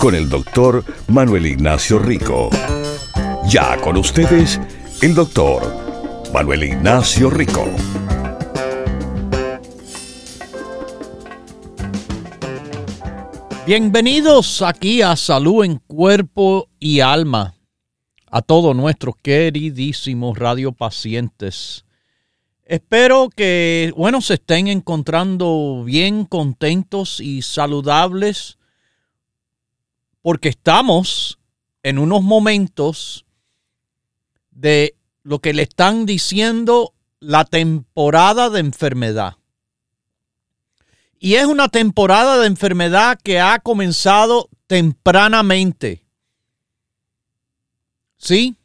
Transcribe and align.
con 0.00 0.14
el 0.14 0.30
doctor 0.30 0.82
Manuel 1.08 1.44
Ignacio 1.44 1.98
Rico. 1.98 2.48
Ya 3.46 3.78
con 3.82 3.98
ustedes, 3.98 4.58
el 5.02 5.14
doctor 5.14 5.62
Manuel 6.32 6.64
Ignacio 6.64 7.28
Rico. 7.28 7.66
Bienvenidos 13.66 14.62
aquí 14.62 15.02
a 15.02 15.16
Salud 15.16 15.66
en 15.66 15.76
Cuerpo 15.86 16.70
y 16.78 17.00
Alma, 17.00 17.54
a 18.30 18.40
todos 18.40 18.74
nuestros 18.74 19.16
queridísimos 19.22 20.38
radiopacientes. 20.38 21.84
Espero 22.64 23.28
que, 23.28 23.92
bueno, 23.94 24.22
se 24.22 24.34
estén 24.34 24.68
encontrando 24.68 25.82
bien 25.84 26.24
contentos 26.24 27.20
y 27.20 27.42
saludables 27.42 28.56
porque 30.22 30.48
estamos 30.48 31.38
en 31.82 31.98
unos 31.98 32.22
momentos 32.22 33.24
de 34.50 34.94
lo 35.22 35.38
que 35.38 35.54
le 35.54 35.62
están 35.62 36.06
diciendo 36.06 36.94
la 37.20 37.44
temporada 37.44 38.50
de 38.50 38.60
enfermedad. 38.60 39.36
Y 41.18 41.34
es 41.34 41.44
una 41.44 41.68
temporada 41.68 42.38
de 42.38 42.46
enfermedad 42.46 43.18
que 43.22 43.40
ha 43.40 43.58
comenzado 43.58 44.48
tempranamente. 44.66 46.06
¿Sí? 48.16 48.56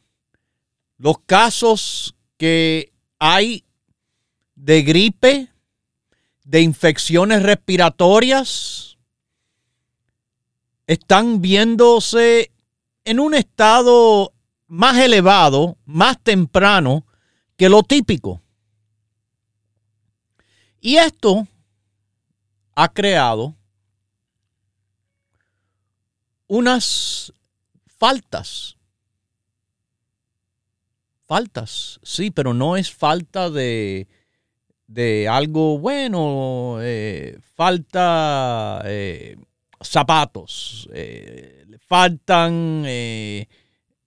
Los 0.96 1.18
casos 1.26 2.14
que 2.38 2.92
hay 3.18 3.64
de 4.54 4.82
gripe, 4.82 5.48
de 6.44 6.60
infecciones 6.62 7.42
respiratorias, 7.42 8.95
están 10.86 11.40
viéndose 11.40 12.52
en 13.04 13.20
un 13.20 13.34
estado 13.34 14.32
más 14.66 14.98
elevado, 14.98 15.78
más 15.84 16.18
temprano 16.22 17.06
que 17.56 17.68
lo 17.68 17.82
típico. 17.82 18.42
Y 20.80 20.96
esto 20.96 21.46
ha 22.74 22.88
creado 22.88 23.56
unas 26.46 27.32
faltas. 27.86 28.76
Faltas, 31.26 31.98
sí, 32.04 32.30
pero 32.30 32.54
no 32.54 32.76
es 32.76 32.92
falta 32.92 33.50
de, 33.50 34.06
de 34.86 35.26
algo 35.28 35.78
bueno, 35.78 36.78
eh, 36.80 37.36
falta 37.56 38.82
eh, 38.84 39.36
zapatos, 39.88 40.88
eh, 40.92 41.66
faltan 41.86 42.84
eh, 42.86 43.48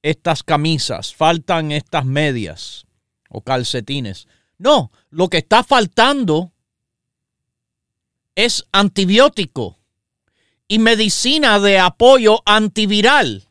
estas 0.01 0.43
camisas, 0.43 1.13
faltan 1.13 1.71
estas 1.71 2.05
medias 2.05 2.85
o 3.29 3.41
calcetines. 3.41 4.27
No, 4.57 4.91
lo 5.09 5.29
que 5.29 5.37
está 5.37 5.63
faltando 5.63 6.51
es 8.35 8.65
antibiótico 8.71 9.79
y 10.67 10.79
medicina 10.79 11.59
de 11.59 11.79
apoyo 11.79 12.41
antiviral 12.45 13.49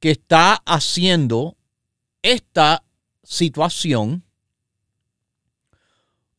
que 0.00 0.12
está 0.12 0.54
haciendo 0.64 1.56
esta 2.22 2.84
situación 3.22 4.24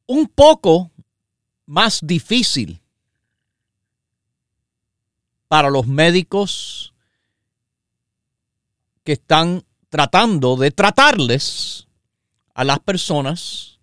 un 0.08 0.28
poco 0.28 0.92
más 1.66 2.00
difícil 2.02 2.79
para 5.50 5.70
los 5.70 5.88
médicos 5.88 6.94
que 9.04 9.14
están 9.14 9.66
tratando 9.90 10.56
de 10.56 10.70
tratarles 10.70 11.88
a 12.54 12.64
las 12.64 12.80
personas 12.80 13.80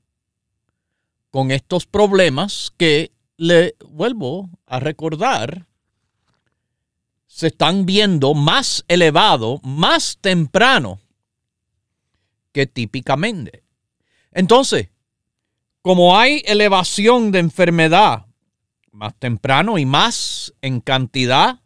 con 1.31 1.51
estos 1.51 1.85
problemas 1.85 2.73
que 2.77 3.11
le 3.37 3.75
vuelvo 3.89 4.49
a 4.67 4.79
recordar 4.81 5.67
se 7.27 7.49
están 7.49 7.85
viendo 7.85 8.33
más 8.33 8.85
elevado, 8.89 9.61
más 9.63 10.19
temprano 10.21 11.01
que 12.53 12.67
típicamente. 12.67 13.65
Entonces, 14.31 14.89
como 15.83 16.17
hay 16.17 16.43
elevación 16.47 17.33
de 17.33 17.41
enfermedad 17.41 18.26
más 18.97 19.15
temprano 19.19 19.77
y 19.77 19.85
más 19.85 20.55
en 20.63 20.81
cantidad, 20.81 21.61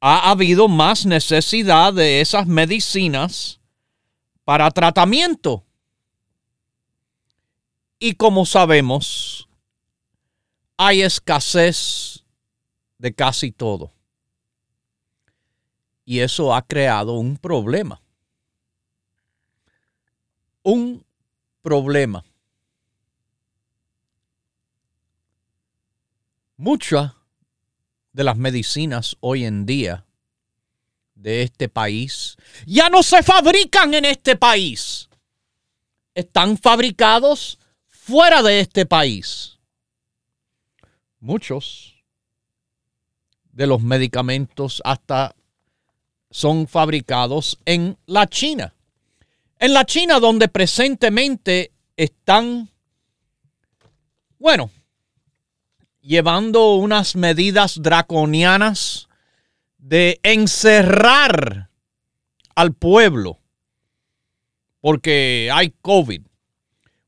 ha 0.00 0.30
habido 0.30 0.68
más 0.68 1.04
necesidad 1.04 1.92
de 1.92 2.22
esas 2.22 2.46
medicinas 2.46 3.60
para 4.44 4.70
tratamiento. 4.70 5.64
Y 7.98 8.14
como 8.14 8.46
sabemos, 8.46 9.48
hay 10.78 11.02
escasez 11.02 12.24
de 12.96 13.14
casi 13.14 13.52
todo. 13.52 13.92
Y 16.06 16.20
eso 16.20 16.54
ha 16.54 16.62
creado 16.62 17.14
un 17.14 17.36
problema. 17.36 18.00
Un 20.62 21.04
problema. 21.60 22.24
Muchas 26.58 27.12
de 28.12 28.24
las 28.24 28.38
medicinas 28.38 29.16
hoy 29.20 29.44
en 29.44 29.66
día 29.66 30.06
de 31.14 31.42
este 31.42 31.68
país 31.68 32.36
ya 32.64 32.88
no 32.88 33.02
se 33.02 33.22
fabrican 33.22 33.92
en 33.92 34.06
este 34.06 34.36
país. 34.36 35.10
Están 36.14 36.56
fabricados 36.56 37.58
fuera 37.88 38.42
de 38.42 38.60
este 38.60 38.86
país. 38.86 39.58
Muchos 41.20 42.02
de 43.52 43.66
los 43.66 43.82
medicamentos 43.82 44.80
hasta 44.82 45.34
son 46.30 46.66
fabricados 46.66 47.58
en 47.66 47.98
la 48.06 48.26
China. 48.26 48.74
En 49.58 49.74
la 49.74 49.84
China 49.84 50.20
donde 50.20 50.48
presentemente 50.48 51.72
están, 51.96 52.70
bueno, 54.38 54.70
llevando 56.06 56.76
unas 56.76 57.16
medidas 57.16 57.82
draconianas 57.82 59.08
de 59.76 60.20
encerrar 60.22 61.68
al 62.54 62.72
pueblo 62.74 63.40
porque 64.80 65.50
hay 65.52 65.74
COVID. 65.82 66.22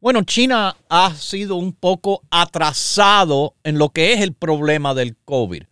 Bueno, 0.00 0.22
China 0.24 0.76
ha 0.88 1.14
sido 1.14 1.54
un 1.56 1.72
poco 1.72 2.22
atrasado 2.30 3.54
en 3.62 3.78
lo 3.78 3.90
que 3.90 4.12
es 4.12 4.20
el 4.20 4.32
problema 4.32 4.94
del 4.94 5.16
COVID. 5.16 5.62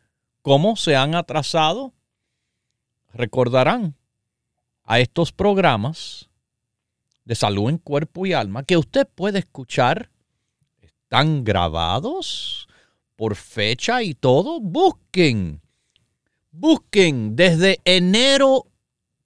¿Cómo 0.43 0.77
se 0.77 0.95
han 0.95 1.17
atrasado? 1.17 1.93
Recordarán 3.13 3.97
a 4.85 5.01
estos 5.01 5.33
programas 5.33 6.29
de 7.25 7.35
salud 7.35 7.71
en 7.71 7.79
cuerpo 7.79 8.25
y 8.25 8.35
alma 8.35 8.63
que 8.63 8.77
usted 8.77 9.09
puede 9.13 9.41
escuchar. 9.41 10.11
Están 10.81 11.43
grabados 11.43 12.66
por 13.17 13.35
fecha 13.35 14.03
y 14.03 14.15
todo, 14.15 14.61
busquen, 14.61 15.61
busquen 16.53 17.35
desde 17.35 17.81
enero 17.85 18.67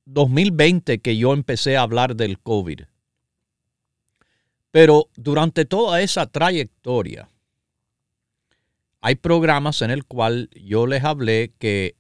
2020 0.07 1.01
que 1.01 1.17
yo 1.17 1.33
empecé 1.33 1.77
a 1.77 1.83
hablar 1.83 2.17
del 2.17 2.39
COVID. 2.39 2.83
Pero 4.71 5.09
durante 5.17 5.65
toda 5.65 6.01
esa 6.01 6.27
trayectoria, 6.27 7.29
hay 9.01 9.17
programas 9.17 9.83
en 9.83 9.91
el 9.91 10.05
cual 10.05 10.51
yo 10.55 10.87
les 10.87 11.05
hablé 11.05 11.53
que 11.59 11.97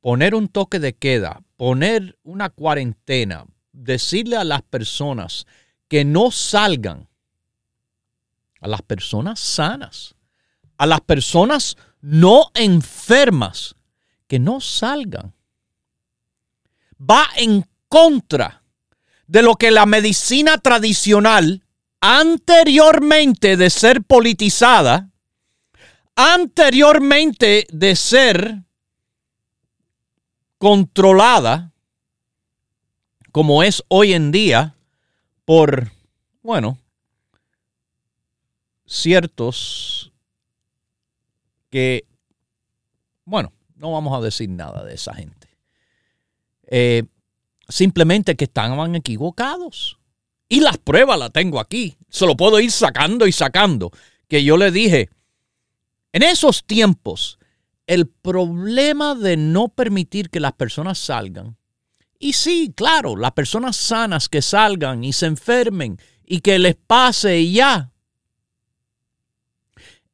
poner 0.00 0.34
un 0.34 0.48
toque 0.48 0.78
de 0.78 0.94
queda, 0.94 1.42
poner 1.56 2.18
una 2.22 2.50
cuarentena, 2.50 3.46
decirle 3.72 4.36
a 4.36 4.44
las 4.44 4.62
personas 4.62 5.46
que 5.88 6.04
no 6.04 6.30
salgan, 6.30 7.08
a 8.60 8.68
las 8.68 8.82
personas 8.82 9.40
sanas, 9.40 10.14
a 10.82 10.86
las 10.86 11.00
personas 11.00 11.76
no 12.00 12.50
enfermas 12.54 13.76
que 14.26 14.40
no 14.40 14.60
salgan. 14.60 15.32
Va 17.00 17.28
en 17.36 17.64
contra 17.86 18.64
de 19.28 19.42
lo 19.42 19.54
que 19.54 19.70
la 19.70 19.86
medicina 19.86 20.58
tradicional, 20.58 21.64
anteriormente 22.00 23.56
de 23.56 23.70
ser 23.70 24.02
politizada, 24.02 25.12
anteriormente 26.16 27.68
de 27.70 27.94
ser 27.94 28.64
controlada, 30.58 31.70
como 33.30 33.62
es 33.62 33.84
hoy 33.86 34.14
en 34.14 34.32
día, 34.32 34.74
por, 35.44 35.92
bueno, 36.42 36.76
ciertos 38.84 40.11
que, 41.72 42.04
bueno, 43.24 43.54
no 43.76 43.92
vamos 43.92 44.16
a 44.16 44.22
decir 44.22 44.50
nada 44.50 44.84
de 44.84 44.94
esa 44.94 45.14
gente. 45.14 45.48
Eh, 46.66 47.04
simplemente 47.66 48.36
que 48.36 48.44
estaban 48.44 48.94
equivocados. 48.94 49.98
Y 50.50 50.60
las 50.60 50.76
pruebas 50.76 51.18
las 51.18 51.32
tengo 51.32 51.58
aquí. 51.58 51.96
Se 52.10 52.26
lo 52.26 52.36
puedo 52.36 52.60
ir 52.60 52.70
sacando 52.70 53.26
y 53.26 53.32
sacando. 53.32 53.90
Que 54.28 54.44
yo 54.44 54.58
le 54.58 54.70
dije, 54.70 55.08
en 56.12 56.22
esos 56.22 56.64
tiempos, 56.64 57.38
el 57.86 58.06
problema 58.06 59.14
de 59.14 59.38
no 59.38 59.68
permitir 59.68 60.28
que 60.28 60.40
las 60.40 60.52
personas 60.52 60.98
salgan, 60.98 61.56
y 62.18 62.34
sí, 62.34 62.72
claro, 62.76 63.16
las 63.16 63.32
personas 63.32 63.76
sanas 63.76 64.28
que 64.28 64.42
salgan 64.42 65.02
y 65.04 65.14
se 65.14 65.26
enfermen 65.26 65.98
y 66.24 66.40
que 66.40 66.58
les 66.58 66.76
pase 66.76 67.40
y 67.40 67.54
ya, 67.54 67.91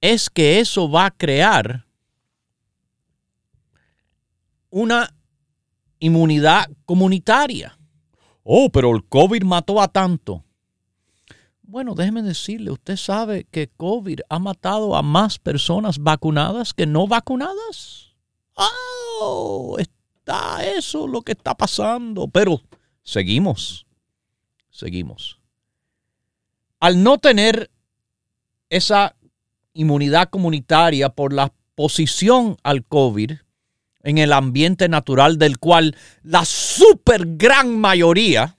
es 0.01 0.31
que 0.31 0.61
eso 0.61 0.91
va 0.91 1.07
a 1.07 1.11
crear 1.11 1.87
una 4.71 5.15
inmunidad 5.99 6.71
comunitaria. 6.85 7.79
Oh, 8.43 8.71
pero 8.71 8.95
el 8.95 9.05
COVID 9.05 9.43
mató 9.43 9.81
a 9.81 9.89
tanto. 9.89 10.45
Bueno, 11.63 11.95
déjeme 11.95 12.23
decirle, 12.23 12.71
usted 12.71 12.97
sabe 12.97 13.45
que 13.51 13.69
COVID 13.69 14.21
ha 14.31 14.39
matado 14.39 14.97
a 14.97 15.03
más 15.03 15.39
personas 15.39 15.99
vacunadas 15.99 16.73
que 16.73 16.87
no 16.87 17.07
vacunadas. 17.07 18.17
Oh, 18.55 19.77
está 19.79 20.65
eso 20.65 21.07
lo 21.07 21.21
que 21.21 21.33
está 21.33 21.55
pasando. 21.55 22.27
Pero 22.29 22.63
seguimos, 23.03 23.87
seguimos. 24.71 25.39
Al 26.81 27.03
no 27.03 27.19
tener 27.19 27.71
esa 28.71 29.15
inmunidad 29.73 30.31
comunitaria 30.31 31.11
por 31.11 31.33
la 31.33 31.53
posición 31.75 32.57
al 32.63 32.85
COVID 32.85 33.33
en 34.03 34.19
el 34.19 34.33
ambiente 34.33 34.89
natural 34.89 35.39
del 35.39 35.59
cual 35.59 35.97
la 36.23 36.45
super 36.45 37.37
gran 37.37 37.79
mayoría 37.79 38.57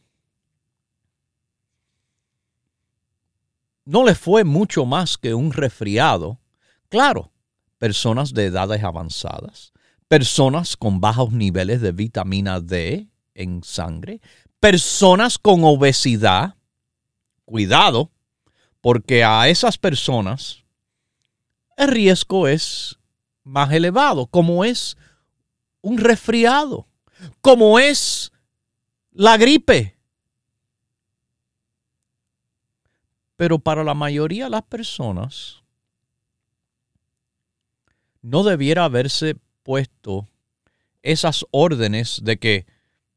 no 3.85 4.06
le 4.06 4.13
fue 4.13 4.44
mucho 4.44 4.85
más 4.85 5.17
que 5.17 5.33
un 5.33 5.51
resfriado. 5.51 6.39
Claro, 6.89 7.31
personas 7.79 8.33
de 8.33 8.45
edades 8.45 8.83
avanzadas, 8.83 9.73
personas 10.07 10.77
con 10.77 11.01
bajos 11.01 11.31
niveles 11.31 11.81
de 11.81 11.91
vitamina 11.91 12.59
D 12.59 13.07
en 13.33 13.63
sangre, 13.63 14.21
personas 14.59 15.38
con 15.39 15.63
obesidad. 15.63 16.56
Cuidado, 17.45 18.11
porque 18.79 19.23
a 19.23 19.50
esas 19.50 19.79
personas 19.79 20.58
el 21.79 21.87
riesgo 21.87 22.47
es 22.47 22.99
más 23.43 23.71
elevado, 23.71 24.27
como 24.27 24.65
es 24.65 24.97
un 25.81 25.97
resfriado, 25.97 26.87
como 27.41 27.79
es 27.79 28.31
la 29.11 29.37
gripe. 29.37 29.97
Pero 33.37 33.59
para 33.59 33.85
la 33.85 33.93
mayoría 33.93 34.45
de 34.45 34.49
las 34.49 34.63
personas 34.63 35.63
no 38.21 38.43
debiera 38.43 38.83
haberse 38.83 39.37
puesto 39.63 40.27
esas 41.01 41.45
órdenes 41.51 42.19
de 42.23 42.37
que 42.37 42.65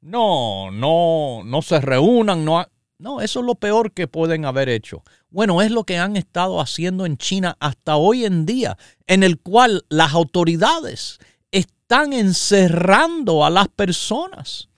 no, 0.00 0.70
no, 0.70 1.42
no 1.44 1.62
se 1.62 1.80
reúnan, 1.80 2.44
no, 2.44 2.64
no, 3.02 3.20
eso 3.20 3.40
es 3.40 3.46
lo 3.46 3.54
peor 3.56 3.92
que 3.92 4.06
pueden 4.06 4.44
haber 4.44 4.68
hecho. 4.68 5.02
Bueno, 5.30 5.60
es 5.60 5.70
lo 5.70 5.84
que 5.84 5.98
han 5.98 6.16
estado 6.16 6.60
haciendo 6.60 7.04
en 7.04 7.18
China 7.18 7.56
hasta 7.60 7.96
hoy 7.96 8.24
en 8.24 8.46
día, 8.46 8.78
en 9.06 9.22
el 9.22 9.38
cual 9.38 9.84
las 9.88 10.12
autoridades 10.14 11.18
están 11.50 12.12
encerrando 12.12 13.44
a 13.44 13.50
las 13.50 13.68
personas 13.68 14.68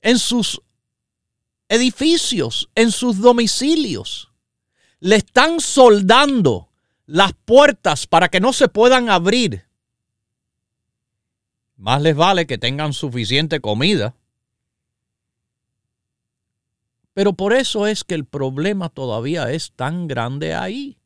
en 0.00 0.18
sus 0.18 0.60
edificios, 1.68 2.68
en 2.74 2.92
sus 2.92 3.18
domicilios 3.18 4.32
le 5.02 5.16
están 5.16 5.58
soldando 5.58 6.68
las 7.06 7.32
puertas 7.32 8.06
para 8.06 8.28
que 8.28 8.38
no 8.38 8.52
se 8.52 8.68
puedan 8.68 9.10
abrir. 9.10 9.64
Más 11.76 12.00
les 12.00 12.14
vale 12.14 12.46
que 12.46 12.56
tengan 12.56 12.92
suficiente 12.92 13.58
comida. 13.58 14.14
Pero 17.14 17.34
por 17.34 17.52
eso 17.52 17.86
es 17.86 18.04
que 18.04 18.14
el 18.14 18.24
problema 18.24 18.88
todavía 18.88 19.50
es 19.50 19.72
tan 19.72 20.08
grande 20.08 20.54
ahí. 20.54 20.98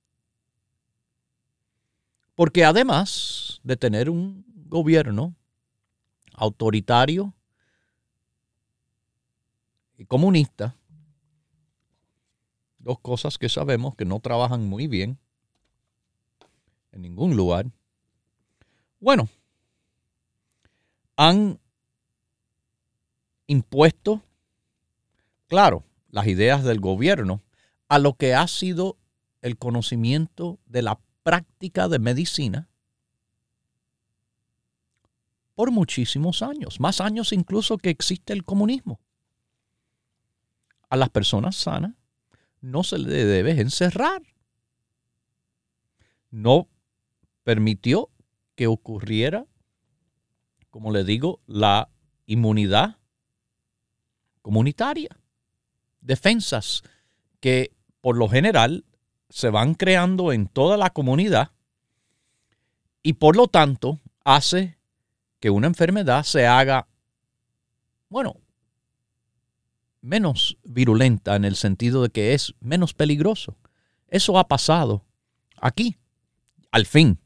Porque 2.35 2.65
además 2.65 3.61
de 3.65 3.77
tener 3.77 4.11
un 4.11 4.45
gobierno 4.69 5.35
autoritario 6.35 7.33
y 9.97 10.05
comunista, 10.05 10.77
Dos 12.87 13.01
cosas 13.01 13.37
que 13.37 13.49
sabemos 13.49 13.97
que 13.97 14.05
no 14.05 14.21
trabajan 14.21 14.65
muy 14.69 14.87
bien 14.87 15.19
en 16.93 17.03
ningún 17.03 17.35
lugar. 17.35 17.67
Bueno, 19.01 19.29
han 21.17 21.59
impuesto, 23.49 24.23
claro, 25.49 25.83
las 26.17 26.29
ideas 26.29 26.65
del 26.65 26.81
gobierno 26.81 27.43
a 27.89 27.99
lo 27.99 28.15
que 28.15 28.35
ha 28.35 28.49
sido 28.49 28.97
el 29.43 29.59
conocimiento 29.59 30.59
de 30.65 30.81
la 30.81 30.99
práctica 31.23 31.89
de 31.89 31.99
medicina 31.99 32.71
por 35.55 35.71
muchísimos 35.71 36.41
años, 36.41 36.81
más 36.81 37.03
años 37.03 37.35
incluso 37.35 37.77
que 37.77 37.91
existe 37.91 38.33
el 38.33 38.45
comunismo. 38.45 38.99
A 40.89 40.97
las 40.97 41.11
personas 41.11 41.55
sanas 41.55 41.93
no 42.63 42.83
se 42.83 42.97
le 42.97 43.27
debe 43.27 43.61
encerrar. 43.61 44.23
No 46.31 46.67
permitió 47.45 48.09
que 48.55 48.69
ocurriera, 48.69 49.45
como 50.71 50.93
le 50.93 51.05
digo, 51.05 51.41
la 51.47 51.91
inmunidad 52.25 52.97
comunitaria. 54.41 55.11
Defensas 56.07 56.85
que 57.41 57.73
por 58.01 58.17
lo 58.17 58.29
general 58.29 58.85
se 59.29 59.51
van 59.51 59.75
creando 59.75 60.33
en 60.33 60.47
toda 60.47 60.77
la 60.77 60.91
comunidad 60.91 61.51
y 63.03 63.15
por 63.15 63.35
lo 63.35 63.49
tanto 63.49 63.99
hace 64.23 64.79
que 65.41 65.51
una 65.51 65.67
enfermedad 65.67 66.23
se 66.23 66.47
haga, 66.47 66.87
bueno, 68.09 68.37
menos 70.01 70.59
virulenta 70.63 71.35
en 71.35 71.45
el 71.45 71.57
sentido 71.57 72.03
de 72.03 72.11
que 72.11 72.35
es 72.35 72.55
menos 72.61 72.95
peligroso. 72.95 73.57
Eso 74.07 74.39
ha 74.39 74.47
pasado 74.47 75.05
aquí. 75.61 75.97
Al 76.71 76.87
fin, 76.87 77.19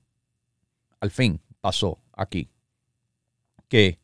al 1.01 1.11
fin 1.11 1.39
pasó 1.61 1.99
aquí. 2.15 2.49
Que 3.69 3.99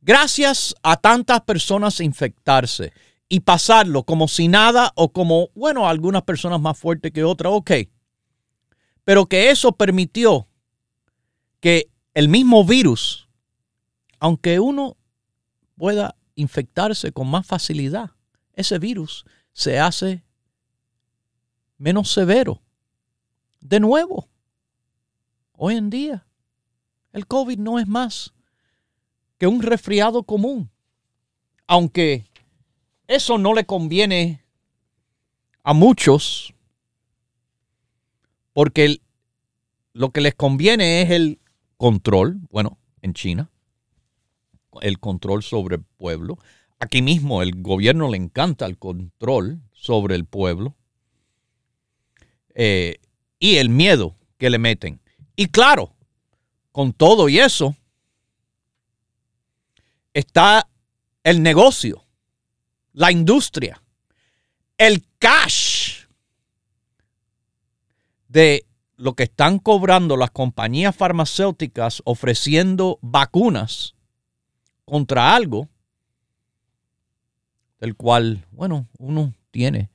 gracias 0.00 0.74
a 0.82 0.96
tantas 0.96 1.42
personas 1.42 2.00
infectarse 2.00 2.94
y 3.28 3.40
pasarlo 3.40 4.04
como 4.04 4.28
si 4.28 4.48
nada 4.48 4.92
o 4.94 5.12
como, 5.12 5.50
bueno, 5.54 5.88
algunas 5.88 6.22
personas 6.22 6.60
más 6.60 6.78
fuertes 6.78 7.12
que 7.12 7.24
otras, 7.24 7.52
ok. 7.52 7.70
Pero 9.04 9.26
que 9.26 9.50
eso 9.50 9.72
permitió 9.72 10.48
que 11.60 11.90
el 12.14 12.28
mismo 12.28 12.64
virus, 12.64 13.28
aunque 14.18 14.60
uno 14.60 14.96
pueda 15.76 16.16
infectarse 16.34 17.12
con 17.12 17.28
más 17.28 17.46
facilidad. 17.46 18.10
Ese 18.52 18.78
virus 18.78 19.24
se 19.52 19.78
hace 19.78 20.22
menos 21.78 22.10
severo. 22.10 22.62
De 23.60 23.80
nuevo, 23.80 24.28
hoy 25.52 25.76
en 25.76 25.90
día, 25.90 26.26
el 27.12 27.26
COVID 27.26 27.58
no 27.58 27.78
es 27.78 27.86
más 27.86 28.34
que 29.38 29.46
un 29.46 29.62
resfriado 29.62 30.22
común. 30.22 30.70
Aunque 31.66 32.26
eso 33.08 33.38
no 33.38 33.54
le 33.54 33.64
conviene 33.64 34.44
a 35.62 35.72
muchos, 35.72 36.54
porque 38.52 39.00
lo 39.92 40.10
que 40.10 40.20
les 40.20 40.34
conviene 40.34 41.02
es 41.02 41.10
el 41.10 41.40
control. 41.76 42.40
Bueno, 42.50 42.78
en 43.02 43.14
China, 43.14 43.50
el 44.82 44.98
control 44.98 45.42
sobre 45.42 45.76
el 45.76 45.82
pueblo. 45.82 46.38
Aquí 46.78 47.02
mismo 47.02 47.42
el 47.42 47.62
gobierno 47.62 48.10
le 48.10 48.16
encanta 48.16 48.66
el 48.66 48.78
control 48.78 49.60
sobre 49.72 50.14
el 50.14 50.24
pueblo 50.24 50.74
eh, 52.54 52.96
y 53.38 53.56
el 53.56 53.70
miedo 53.70 54.16
que 54.38 54.50
le 54.50 54.58
meten. 54.58 55.00
Y 55.36 55.46
claro, 55.46 55.94
con 56.72 56.92
todo 56.92 57.28
y 57.28 57.38
eso, 57.38 57.76
está 60.12 60.68
el 61.24 61.42
negocio, 61.42 62.05
la 62.96 63.12
industria, 63.12 63.82
el 64.78 65.04
cash 65.18 66.06
de 68.26 68.64
lo 68.96 69.12
que 69.12 69.24
están 69.24 69.58
cobrando 69.58 70.16
las 70.16 70.30
compañías 70.30 70.96
farmacéuticas 70.96 72.00
ofreciendo 72.06 72.98
vacunas 73.02 73.94
contra 74.86 75.36
algo 75.36 75.68
del 77.80 77.96
cual, 77.96 78.46
bueno, 78.50 78.88
uno 78.96 79.34
tiene 79.50 79.90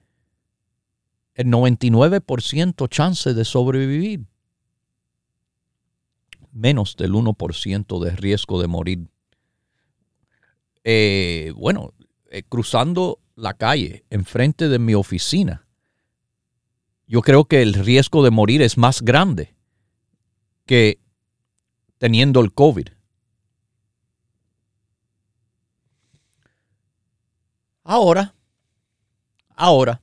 el 1.33 1.47
99% 1.47 2.87
chance 2.87 3.33
de 3.33 3.45
sobrevivir, 3.45 4.27
menos 6.51 6.95
del 6.97 7.13
1% 7.13 7.99
de 7.99 8.11
riesgo 8.11 8.61
de 8.61 8.67
morir. 8.67 9.07
Eh, 10.83 11.51
bueno, 11.55 11.93
eh, 12.33 12.43
cruzando 12.43 13.19
la 13.35 13.53
calle 13.55 14.05
enfrente 14.09 14.69
de 14.69 14.79
mi 14.79 14.95
oficina, 14.95 15.67
yo 17.05 17.21
creo 17.21 17.43
que 17.43 17.61
el 17.61 17.73
riesgo 17.73 18.23
de 18.23 18.31
morir 18.31 18.61
es 18.61 18.77
más 18.77 19.01
grande 19.01 19.53
que 20.65 21.01
teniendo 21.97 22.39
el 22.39 22.53
COVID. 22.53 22.87
Ahora, 27.83 28.33
ahora, 29.49 30.01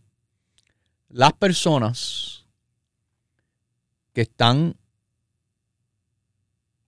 las 1.08 1.32
personas 1.32 2.46
que 4.12 4.20
están 4.20 4.76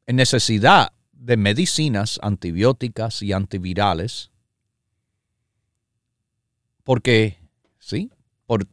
en 0.04 0.16
necesidad 0.16 0.92
de 1.12 1.38
medicinas 1.38 2.18
antibióticas 2.22 3.22
y 3.22 3.32
antivirales, 3.32 4.30
porque, 6.90 7.38
sí, 7.78 8.10
por 8.46 8.66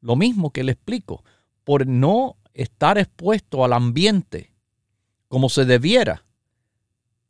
lo 0.00 0.16
mismo 0.16 0.50
que 0.50 0.64
le 0.64 0.72
explico, 0.72 1.22
por 1.62 1.86
no 1.86 2.38
estar 2.54 2.96
expuesto 2.96 3.66
al 3.66 3.74
ambiente 3.74 4.54
como 5.28 5.50
se 5.50 5.66
debiera, 5.66 6.24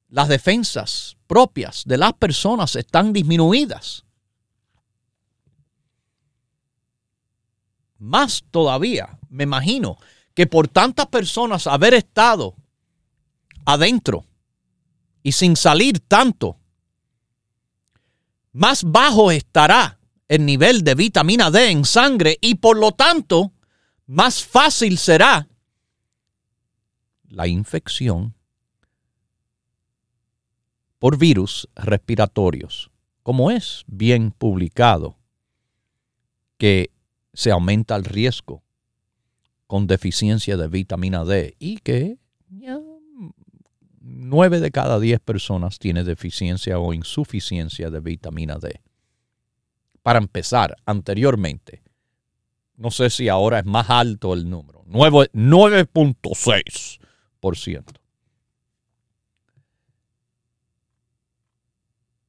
las 0.08 0.28
defensas 0.28 1.16
propias 1.26 1.82
de 1.84 1.96
las 1.96 2.12
personas 2.12 2.76
están 2.76 3.12
disminuidas. 3.12 4.04
Más 7.98 8.44
todavía, 8.52 9.18
me 9.30 9.42
imagino 9.42 9.98
que 10.32 10.46
por 10.46 10.68
tantas 10.68 11.06
personas 11.06 11.66
haber 11.66 11.94
estado 11.94 12.54
adentro 13.64 14.26
y 15.24 15.32
sin 15.32 15.56
salir 15.56 15.98
tanto, 15.98 16.56
más 18.56 18.84
bajo 18.84 19.30
estará 19.30 20.00
el 20.28 20.46
nivel 20.46 20.82
de 20.82 20.94
vitamina 20.94 21.50
D 21.50 21.70
en 21.70 21.84
sangre 21.84 22.38
y 22.40 22.54
por 22.54 22.78
lo 22.78 22.92
tanto 22.92 23.52
más 24.06 24.42
fácil 24.42 24.96
será 24.96 25.46
la 27.28 27.46
infección 27.46 28.34
por 30.98 31.18
virus 31.18 31.68
respiratorios, 31.74 32.90
como 33.22 33.50
es 33.50 33.84
bien 33.86 34.30
publicado 34.30 35.18
que 36.56 36.90
se 37.34 37.50
aumenta 37.50 37.94
el 37.94 38.04
riesgo 38.04 38.62
con 39.66 39.86
deficiencia 39.86 40.56
de 40.56 40.68
vitamina 40.68 41.26
D 41.26 41.56
y 41.58 41.76
que 41.80 42.16
9 44.28 44.60
de 44.60 44.70
cada 44.70 44.98
10 44.98 45.20
personas 45.20 45.78
tiene 45.78 46.02
deficiencia 46.02 46.78
o 46.78 46.92
insuficiencia 46.92 47.90
de 47.90 48.00
vitamina 48.00 48.58
D. 48.58 48.80
Para 50.02 50.18
empezar, 50.18 50.74
anteriormente, 50.84 51.82
no 52.76 52.90
sé 52.90 53.10
si 53.10 53.28
ahora 53.28 53.60
es 53.60 53.64
más 53.64 53.88
alto 53.88 54.34
el 54.34 54.50
número, 54.50 54.84
9.6%. 54.86 57.84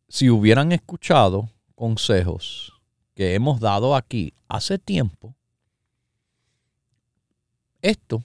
Si 0.08 0.30
hubieran 0.30 0.72
escuchado 0.72 1.50
consejos 1.76 2.74
que 3.16 3.34
hemos 3.34 3.60
dado 3.60 3.96
aquí 3.96 4.36
hace 4.48 4.78
tiempo, 4.78 5.34
esto 7.82 8.24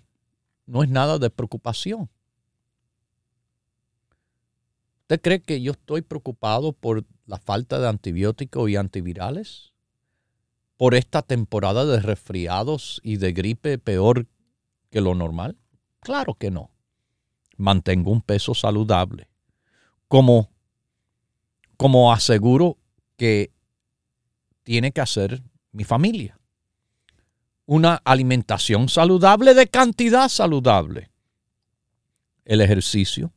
no 0.67 0.83
es 0.83 0.91
nada 0.91 1.19
de 1.19 1.31
preocupación. 1.31 2.11
¿Usted 5.13 5.21
cree 5.21 5.43
que 5.43 5.61
yo 5.61 5.73
estoy 5.73 6.01
preocupado 6.01 6.73
por 6.73 7.05
la 7.27 7.37
falta 7.37 7.79
de 7.79 7.87
antibióticos 7.87 8.71
y 8.71 8.77
antivirales? 8.77 9.75
¿Por 10.79 10.95
esta 10.95 11.21
temporada 11.21 11.85
de 11.85 12.01
resfriados 12.01 12.99
y 13.05 13.19
de 13.19 13.35
gripe 13.35 13.77
peor 13.77 14.27
que 14.89 15.03
lo 15.03 15.15
normal? 15.15 15.59
Claro 16.01 16.33
que 16.33 16.51
no. 16.51 16.71
Mantengo 17.59 18.11
un 18.11 18.23
peso 18.23 18.55
saludable. 18.55 19.29
Como, 20.09 20.51
como 21.77 22.11
aseguro 22.11 22.79
que 23.19 23.53
tiene 24.63 24.93
que 24.93 25.03
hacer 25.03 25.43
mi 25.73 25.85
familia. 25.85 26.41
Una 27.67 27.97
alimentación 27.97 28.89
saludable 28.89 29.53
de 29.53 29.67
cantidad 29.67 30.31
saludable. 30.31 31.11
El 32.47 32.63
ejercicio, 32.63 33.31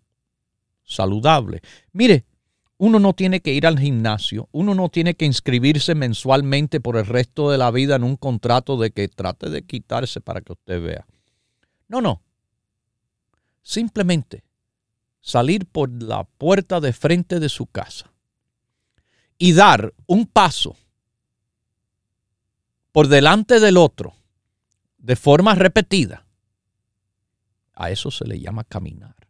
saludable. 0.85 1.61
Mire, 1.91 2.25
uno 2.77 2.99
no 2.99 3.13
tiene 3.13 3.41
que 3.41 3.53
ir 3.53 3.65
al 3.65 3.79
gimnasio, 3.79 4.49
uno 4.51 4.75
no 4.75 4.89
tiene 4.89 5.15
que 5.15 5.25
inscribirse 5.25 5.95
mensualmente 5.95 6.79
por 6.79 6.97
el 6.97 7.05
resto 7.05 7.49
de 7.49 7.57
la 7.57 7.71
vida 7.71 7.95
en 7.95 8.03
un 8.03 8.17
contrato 8.17 8.77
de 8.77 8.91
que 8.91 9.07
trate 9.07 9.49
de 9.49 9.63
quitarse 9.63 10.21
para 10.21 10.41
que 10.41 10.53
usted 10.53 10.81
vea. 10.81 11.05
No, 11.87 12.01
no. 12.01 12.21
Simplemente 13.61 14.43
salir 15.21 15.65
por 15.65 15.89
la 16.03 16.23
puerta 16.23 16.79
de 16.79 16.93
frente 16.93 17.39
de 17.39 17.49
su 17.49 17.65
casa 17.65 18.11
y 19.37 19.53
dar 19.53 19.93
un 20.05 20.27
paso 20.27 20.75
por 22.91 23.07
delante 23.07 23.59
del 23.59 23.77
otro 23.77 24.13
de 24.97 25.15
forma 25.15 25.55
repetida. 25.55 26.25
A 27.73 27.89
eso 27.89 28.11
se 28.11 28.25
le 28.25 28.39
llama 28.39 28.63
caminar 28.63 29.24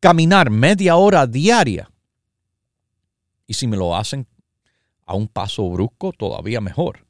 caminar 0.00 0.50
media 0.50 0.96
hora 0.96 1.26
diaria. 1.26 1.90
Y 3.46 3.54
si 3.54 3.66
me 3.66 3.76
lo 3.76 3.94
hacen 3.94 4.26
a 5.04 5.14
un 5.14 5.28
paso 5.28 5.68
brusco, 5.68 6.12
todavía 6.12 6.60
mejor. 6.60 7.06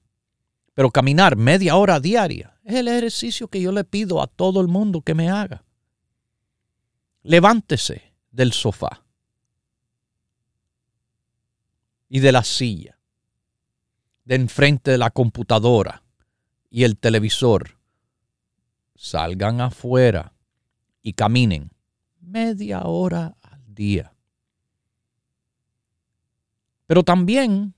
Pero 0.74 0.90
caminar 0.90 1.36
media 1.36 1.76
hora 1.76 2.00
diaria 2.00 2.58
es 2.64 2.74
el 2.74 2.88
ejercicio 2.88 3.48
que 3.48 3.60
yo 3.60 3.72
le 3.72 3.84
pido 3.84 4.20
a 4.20 4.26
todo 4.26 4.60
el 4.60 4.68
mundo 4.68 5.02
que 5.02 5.14
me 5.14 5.30
haga. 5.30 5.64
Levántese 7.22 8.14
del 8.30 8.52
sofá 8.52 9.04
y 12.08 12.20
de 12.20 12.32
la 12.32 12.42
silla, 12.42 12.98
de 14.24 14.36
enfrente 14.36 14.90
de 14.90 14.98
la 14.98 15.10
computadora 15.10 16.02
y 16.70 16.84
el 16.84 16.96
televisor. 16.96 17.78
Salgan 18.94 19.60
afuera 19.60 20.32
y 21.02 21.12
caminen 21.12 21.70
media 22.20 22.82
hora 22.82 23.36
al 23.42 23.74
día. 23.74 24.12
Pero 26.86 27.02
también 27.02 27.74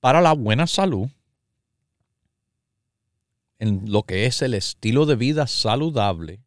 para 0.00 0.20
la 0.20 0.32
buena 0.32 0.66
salud, 0.66 1.08
en 3.60 3.92
lo 3.92 4.02
que 4.02 4.26
es 4.26 4.42
el 4.42 4.54
estilo 4.54 5.06
de 5.06 5.14
vida 5.14 5.46
saludable, 5.46 6.40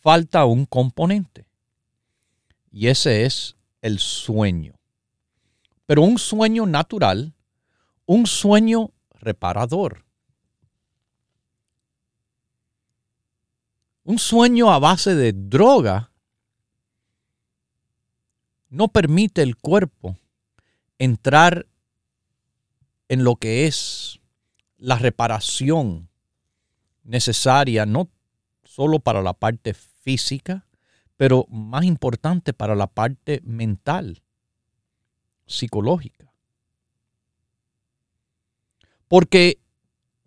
falta 0.00 0.46
un 0.46 0.64
componente. 0.64 1.46
Y 2.70 2.86
ese 2.86 3.26
es 3.26 3.56
el 3.82 3.98
sueño. 3.98 4.72
Pero 5.84 6.00
un 6.00 6.18
sueño 6.18 6.64
natural, 6.64 7.34
un 8.06 8.26
sueño 8.26 8.92
reparador. 9.10 10.05
Un 14.06 14.20
sueño 14.20 14.70
a 14.70 14.78
base 14.78 15.16
de 15.16 15.32
droga 15.32 16.12
no 18.68 18.86
permite 18.86 19.42
el 19.42 19.56
cuerpo 19.56 20.16
entrar 20.96 21.66
en 23.08 23.24
lo 23.24 23.34
que 23.34 23.66
es 23.66 24.20
la 24.78 24.96
reparación 24.96 26.08
necesaria, 27.02 27.84
no 27.84 28.08
solo 28.62 29.00
para 29.00 29.22
la 29.22 29.32
parte 29.32 29.74
física, 29.74 30.68
pero 31.16 31.44
más 31.48 31.84
importante 31.84 32.52
para 32.52 32.76
la 32.76 32.86
parte 32.86 33.40
mental, 33.42 34.22
psicológica. 35.48 36.32
Porque 39.08 39.58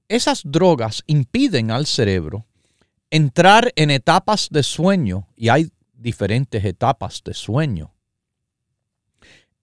esas 0.10 0.42
drogas 0.44 1.02
impiden 1.08 1.72
al 1.72 1.86
cerebro 1.86 2.49
entrar 3.12 3.72
en 3.76 3.92
etapas 3.92 4.50
de 4.50 4.64
sueño, 4.64 5.28
y 5.36 5.50
hay 5.50 5.72
diferentes 5.94 6.64
etapas 6.64 7.22
de 7.24 7.34
sueño, 7.34 7.94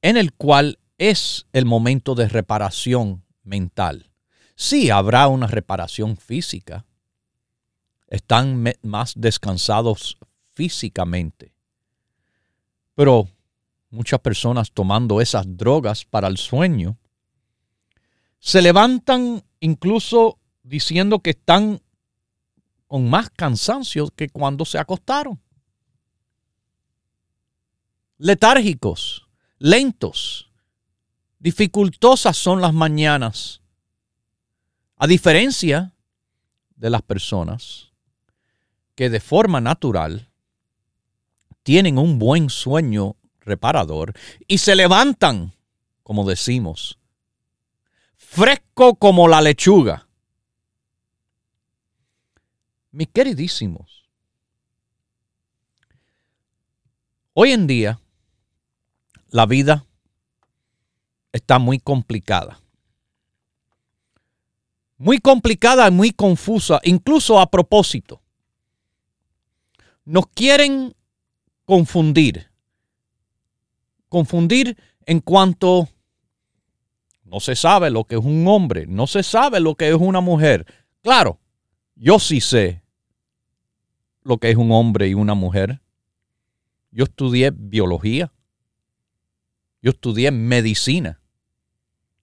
en 0.03 0.17
el 0.17 0.33
cual 0.33 0.79
es 0.99 1.47
el 1.53 1.65
momento 1.65 2.15
de 2.15 2.29
reparación 2.29 3.25
mental. 3.43 4.11
Sí, 4.55 4.91
habrá 4.91 5.29
una 5.29 5.47
reparación 5.47 6.17
física. 6.17 6.87
Están 8.09 8.65
más 8.83 9.13
descansados 9.17 10.17
físicamente. 10.55 11.53
Pero 12.95 13.29
muchas 13.91 14.21
personas 14.21 14.73
tomando 14.73 15.21
esas 15.21 15.45
drogas 15.57 16.05
para 16.05 16.29
el 16.29 16.39
sueño 16.39 16.97
se 18.39 18.63
levantan 18.63 19.43
incluso 19.61 20.39
diciendo 20.63 21.21
que 21.21 21.31
están 21.31 21.83
con 22.87 23.09
más 23.09 23.31
cansancio 23.31 24.09
que 24.09 24.29
cuando 24.29 24.65
se 24.65 24.79
acostaron. 24.79 25.41
Letárgicos, 28.19 29.27
lentos, 29.59 30.51
dificultosas 31.39 32.37
son 32.37 32.61
las 32.61 32.73
mañanas. 32.73 33.61
A 34.97 35.07
diferencia 35.07 35.95
de 36.77 36.91
las 36.91 37.03
personas 37.03 37.93
que 38.95 39.11
de 39.11 39.21
forma 39.21 39.61
natural 39.61 40.31
tienen 41.63 41.99
un 41.99 42.19
buen 42.19 42.49
sueño 42.49 43.17
reparador 43.41 44.15
y 44.47 44.59
se 44.59 44.75
levantan, 44.75 45.53
como 46.03 46.27
decimos, 46.27 46.99
fresco 48.17 48.95
como 48.97 49.29
la 49.29 49.41
lechuga. 49.41 50.06
Mis 52.97 53.09
queridísimos, 53.09 54.09
hoy 57.35 57.53
en 57.53 57.67
día 57.67 58.01
la 59.29 59.45
vida 59.45 59.85
está 61.31 61.59
muy 61.59 61.79
complicada. 61.79 62.59
Muy 64.97 65.19
complicada 65.19 65.87
y 65.87 65.91
muy 65.91 66.11
confusa, 66.11 66.81
incluso 66.85 67.39
a 67.39 67.51
propósito. 67.51 68.23
Nos 70.07 70.29
quieren 70.29 70.97
confundir. 71.67 72.49
Confundir 74.09 74.75
en 75.05 75.21
cuanto 75.21 75.87
no 77.25 77.41
se 77.41 77.57
sabe 77.57 77.91
lo 77.91 78.05
que 78.05 78.15
es 78.15 78.25
un 78.25 78.49
hombre, 78.49 78.87
no 78.87 79.07
se 79.07 79.23
sabe 79.23 79.61
lo 79.61 79.75
que 79.75 79.91
es 79.91 79.97
una 79.97 80.23
mujer. 80.23 80.65
Claro, 81.03 81.39
yo 81.95 82.19
sí 82.19 82.41
sé 82.41 82.86
lo 84.27 84.39
que 84.39 84.51
es 84.51 84.57
un 84.57 84.73
hombre 84.73 85.09
y 85.09 85.15
una 85.15 85.35
mujer. 85.35 85.81
Yo 86.91 87.05
estudié 87.05 87.53
biología. 87.55 88.33
Yo 89.81 89.91
estudié 89.91 90.31
medicina. 90.31 91.21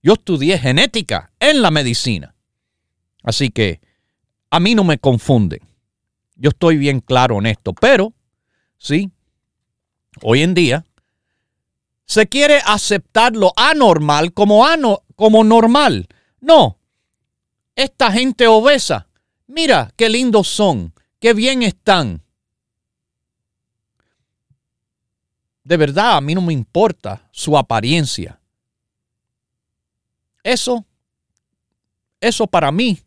Yo 0.02 0.12
estudié 0.12 0.58
genética 0.58 1.32
en 1.40 1.62
la 1.62 1.70
medicina. 1.70 2.34
Así 3.22 3.50
que 3.50 3.80
a 4.50 4.60
mí 4.60 4.74
no 4.74 4.84
me 4.84 4.98
confunden. 4.98 5.60
Yo 6.36 6.50
estoy 6.50 6.76
bien 6.76 7.00
claro 7.00 7.38
en 7.38 7.46
esto. 7.46 7.72
Pero, 7.72 8.12
sí, 8.76 9.10
hoy 10.22 10.42
en 10.42 10.54
día 10.54 10.84
se 12.04 12.26
quiere 12.26 12.60
aceptar 12.66 13.34
lo 13.34 13.52
anormal 13.56 14.32
como, 14.32 14.64
como 15.16 15.42
normal. 15.44 16.08
No, 16.40 16.78
esta 17.76 18.12
gente 18.12 18.46
obesa, 18.46 19.08
mira 19.46 19.92
qué 19.96 20.08
lindos 20.08 20.48
son, 20.48 20.93
qué 21.24 21.32
bien 21.32 21.62
están. 21.62 22.22
De 25.62 25.78
verdad, 25.78 26.18
a 26.18 26.20
mí 26.20 26.34
no 26.34 26.42
me 26.42 26.52
importa 26.52 27.26
su 27.32 27.56
apariencia. 27.56 28.38
Eso, 30.42 30.84
eso 32.20 32.46
para 32.46 32.70
mí 32.70 33.00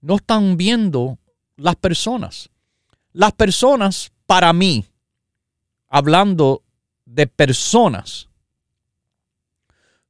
no 0.00 0.14
están 0.14 0.56
viendo 0.56 1.18
las 1.56 1.74
personas. 1.74 2.48
Las 3.12 3.32
personas, 3.32 4.12
para 4.24 4.52
mí, 4.52 4.86
hablando 5.88 6.62
de 7.06 7.26
personas, 7.26 8.28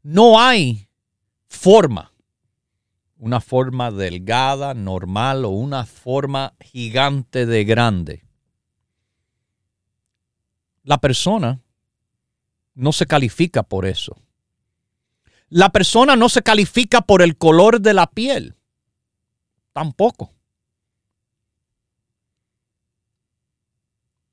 no 0.02 0.38
hay 0.38 0.86
forma, 1.46 2.12
una 3.18 3.40
forma 3.40 3.90
delgada, 3.90 4.74
normal 4.74 5.44
o 5.44 5.50
una 5.50 5.84
forma 5.84 6.54
gigante 6.60 7.46
de 7.46 7.64
grande. 7.64 8.24
La 10.84 10.98
persona 10.98 11.60
no 12.74 12.92
se 12.92 13.06
califica 13.06 13.64
por 13.64 13.86
eso. 13.86 14.16
La 15.48 15.70
persona 15.70 16.14
no 16.14 16.28
se 16.28 16.42
califica 16.42 17.00
por 17.00 17.22
el 17.22 17.36
color 17.36 17.80
de 17.80 17.94
la 17.94 18.06
piel. 18.06 18.56
Tampoco. 19.72 20.32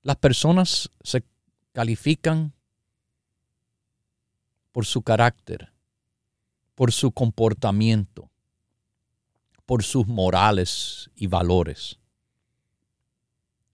Las 0.02 0.18
personas 0.18 0.92
se 1.02 1.26
califican 1.72 2.54
por 4.72 4.86
su 4.86 5.02
carácter, 5.02 5.74
por 6.76 6.92
su 6.92 7.12
comportamiento, 7.12 8.30
por 9.66 9.84
sus 9.84 10.08
morales 10.08 11.10
y 11.16 11.28
valores. 11.28 12.00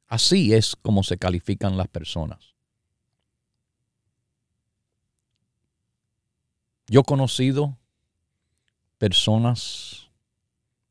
Así 0.08 0.54
es 0.54 0.76
como 0.76 1.04
se 1.04 1.18
califican 1.18 1.78
las 1.78 1.88
personas. 1.88 2.56
Yo 6.88 7.02
he 7.02 7.04
conocido 7.04 7.78
personas 8.98 10.10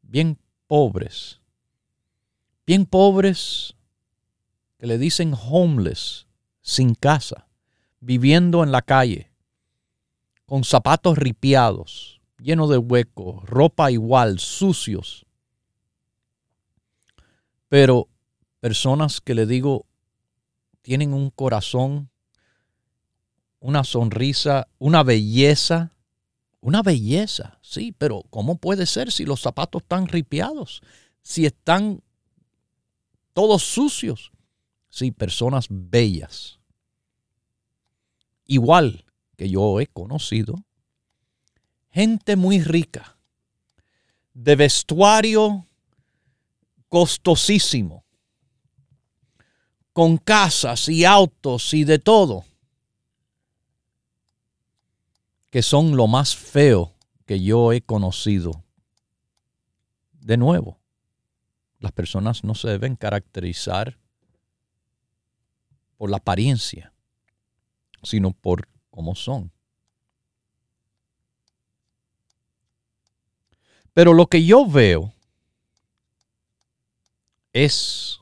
bien 0.01 0.39
pobres, 0.67 1.41
bien 2.67 2.87
pobres 2.87 3.75
que 4.79 4.87
le 4.87 4.97
dicen 4.97 5.35
homeless, 5.35 6.27
sin 6.63 6.95
casa, 6.95 7.49
viviendo 8.01 8.65
en 8.65 8.73
la 8.73 8.81
calle, 8.81 9.31
con 10.47 10.65
zapatos 10.65 11.19
ripiados, 11.19 12.20
llenos 12.42 12.70
de 12.70 12.79
huecos, 12.79 13.44
ropa 13.44 13.90
igual, 13.90 14.38
sucios. 14.38 15.26
Pero 17.68 18.09
personas 18.61 19.20
que 19.20 19.35
le 19.35 19.46
digo 19.46 19.87
tienen 20.83 21.14
un 21.14 21.31
corazón 21.31 22.11
una 23.61 23.85
sonrisa, 23.85 24.68
una 24.79 25.03
belleza, 25.03 25.92
una 26.61 26.83
belleza, 26.83 27.59
sí, 27.62 27.94
pero 27.96 28.24
¿cómo 28.31 28.57
puede 28.57 28.87
ser 28.87 29.12
si 29.12 29.24
los 29.24 29.40
zapatos 29.40 29.83
están 29.83 30.09
ripiados? 30.09 30.83
Si 31.22 31.46
están 31.46 32.03
todos 33.33 33.62
sucios. 33.62 34.33
Sí, 34.88 35.12
personas 35.12 35.66
bellas. 35.70 36.59
Igual 38.46 39.05
que 39.37 39.48
yo 39.48 39.79
he 39.81 39.87
conocido, 39.87 40.64
gente 41.90 42.37
muy 42.37 42.61
rica, 42.62 43.16
de 44.35 44.57
vestuario 44.57 45.66
costosísimo, 46.88 48.05
con 49.92 50.16
casas 50.16 50.88
y 50.88 51.05
autos 51.05 51.74
y 51.74 51.85
de 51.85 51.98
todo 51.98 52.44
que 55.50 55.62
son 55.62 55.96
lo 55.96 56.07
más 56.07 56.37
feo 56.37 56.94
que 57.26 57.42
yo 57.42 57.72
he 57.72 57.81
conocido. 57.83 58.64
De 60.12 60.37
nuevo, 60.37 60.79
las 61.81 61.92
personas 61.92 62.44
no 62.44 62.55
se 62.55 62.68
deben 62.68 62.94
caracterizar 62.94 63.98
por 65.96 66.11
la 66.11 66.18
apariencia, 66.18 66.92
sino 68.03 68.31
por 68.31 68.68
cómo 68.90 69.14
son. 69.16 69.50
Pero 73.94 74.14
lo 74.14 74.26
que 74.26 74.44
yo 74.44 74.66
veo 74.66 75.12
es 77.53 78.20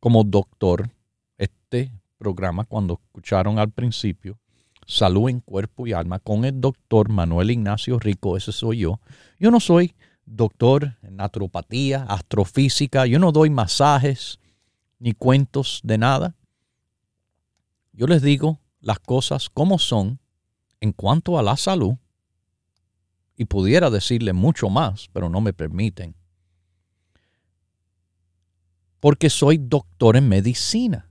como 0.00 0.24
doctor, 0.24 0.90
este 1.38 1.90
programa, 2.18 2.64
cuando 2.64 2.94
escucharon 2.94 3.58
al 3.58 3.70
principio, 3.70 4.38
Salud 4.86 5.28
en 5.28 5.40
Cuerpo 5.40 5.86
y 5.86 5.92
Alma 5.92 6.20
con 6.20 6.44
el 6.44 6.60
doctor 6.60 7.08
Manuel 7.08 7.50
Ignacio 7.50 7.98
Rico, 7.98 8.36
ese 8.36 8.52
soy 8.52 8.78
yo. 8.78 9.00
Yo 9.38 9.50
no 9.50 9.58
soy 9.58 9.96
doctor 10.24 10.96
en 11.02 11.16
naturopatía, 11.16 12.04
astrofísica, 12.04 13.06
yo 13.06 13.18
no 13.18 13.32
doy 13.32 13.50
masajes 13.50 14.38
ni 15.00 15.12
cuentos 15.12 15.80
de 15.82 15.98
nada. 15.98 16.36
yo 17.92 18.06
les 18.06 18.22
digo 18.22 18.60
las 18.80 19.00
cosas 19.00 19.50
como 19.50 19.78
son 19.78 20.20
en 20.80 20.92
cuanto 20.92 21.38
a 21.38 21.42
la 21.42 21.56
salud 21.56 21.96
y 23.36 23.44
pudiera 23.44 23.90
decirle 23.90 24.32
mucho 24.32 24.70
más, 24.70 25.08
pero 25.12 25.28
no 25.28 25.40
me 25.40 25.52
permiten. 25.52 26.14
Porque 29.00 29.30
soy 29.30 29.58
doctor 29.58 30.16
en 30.16 30.28
medicina. 30.28 31.10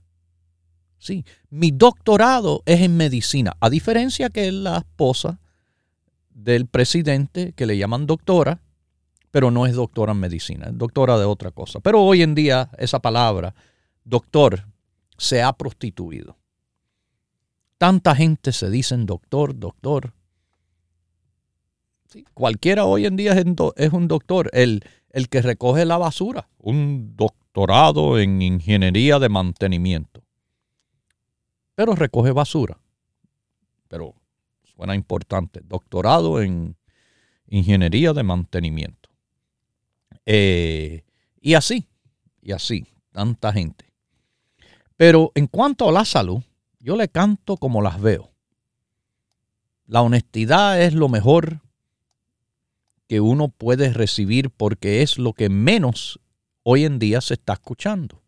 Sí, 0.98 1.24
mi 1.50 1.70
doctorado 1.70 2.62
es 2.66 2.80
en 2.80 2.96
medicina, 2.96 3.56
a 3.60 3.70
diferencia 3.70 4.30
que 4.30 4.50
la 4.50 4.78
esposa 4.78 5.40
del 6.30 6.66
presidente, 6.66 7.52
que 7.52 7.66
le 7.66 7.78
llaman 7.78 8.06
doctora, 8.06 8.60
pero 9.30 9.50
no 9.50 9.66
es 9.66 9.74
doctora 9.74 10.12
en 10.12 10.18
medicina, 10.18 10.66
es 10.66 10.76
doctora 10.76 11.18
de 11.18 11.26
otra 11.26 11.50
cosa. 11.50 11.80
Pero 11.80 12.02
hoy 12.02 12.22
en 12.22 12.34
día 12.34 12.70
esa 12.78 12.98
palabra, 13.00 13.54
doctor, 14.04 14.66
se 15.16 15.42
ha 15.42 15.52
prostituido. 15.52 16.36
Tanta 17.78 18.16
gente 18.16 18.52
se 18.52 18.70
dicen 18.70 19.06
doctor, 19.06 19.58
doctor, 19.58 20.14
Cualquiera 22.34 22.84
hoy 22.84 23.06
en 23.06 23.16
día 23.16 23.32
es, 23.32 23.92
un 23.92 24.08
doctor, 24.08 24.50
el, 24.52 24.82
el 25.10 25.28
que 25.28 25.42
recoge 25.42 25.84
la 25.84 25.98
basura, 25.98 26.48
un 26.58 27.16
doctorado 27.16 28.18
en 28.18 28.42
ingeniería 28.42 29.18
de 29.18 29.28
mantenimiento. 29.28 30.22
Pero 31.74 31.94
recoge 31.94 32.32
basura. 32.32 32.78
Pero 33.88 34.14
suena 34.62 34.94
importante, 34.94 35.60
doctorado 35.64 36.40
en 36.40 36.76
ingeniería 37.48 38.12
de 38.12 38.22
mantenimiento. 38.22 39.10
Eh, 40.24 41.04
y 41.40 41.54
así, 41.54 41.88
y 42.42 42.52
así, 42.52 42.86
tanta 43.12 43.52
gente. 43.52 43.92
Pero 44.96 45.32
en 45.34 45.46
cuanto 45.46 45.88
a 45.88 45.92
la 45.92 46.04
salud, 46.04 46.42
yo 46.80 46.96
le 46.96 47.08
canto 47.08 47.56
como 47.56 47.82
las 47.82 48.00
veo. 48.00 48.30
La 49.86 50.02
honestidad 50.02 50.82
es 50.82 50.94
lo 50.94 51.08
mejor 51.08 51.60
que 53.06 53.20
uno 53.20 53.48
puede 53.48 53.92
recibir 53.92 54.50
porque 54.50 55.02
es 55.02 55.18
lo 55.18 55.32
que 55.32 55.48
menos 55.48 56.20
hoy 56.62 56.84
en 56.84 56.98
día 56.98 57.20
se 57.20 57.34
está 57.34 57.54
escuchando, 57.54 58.22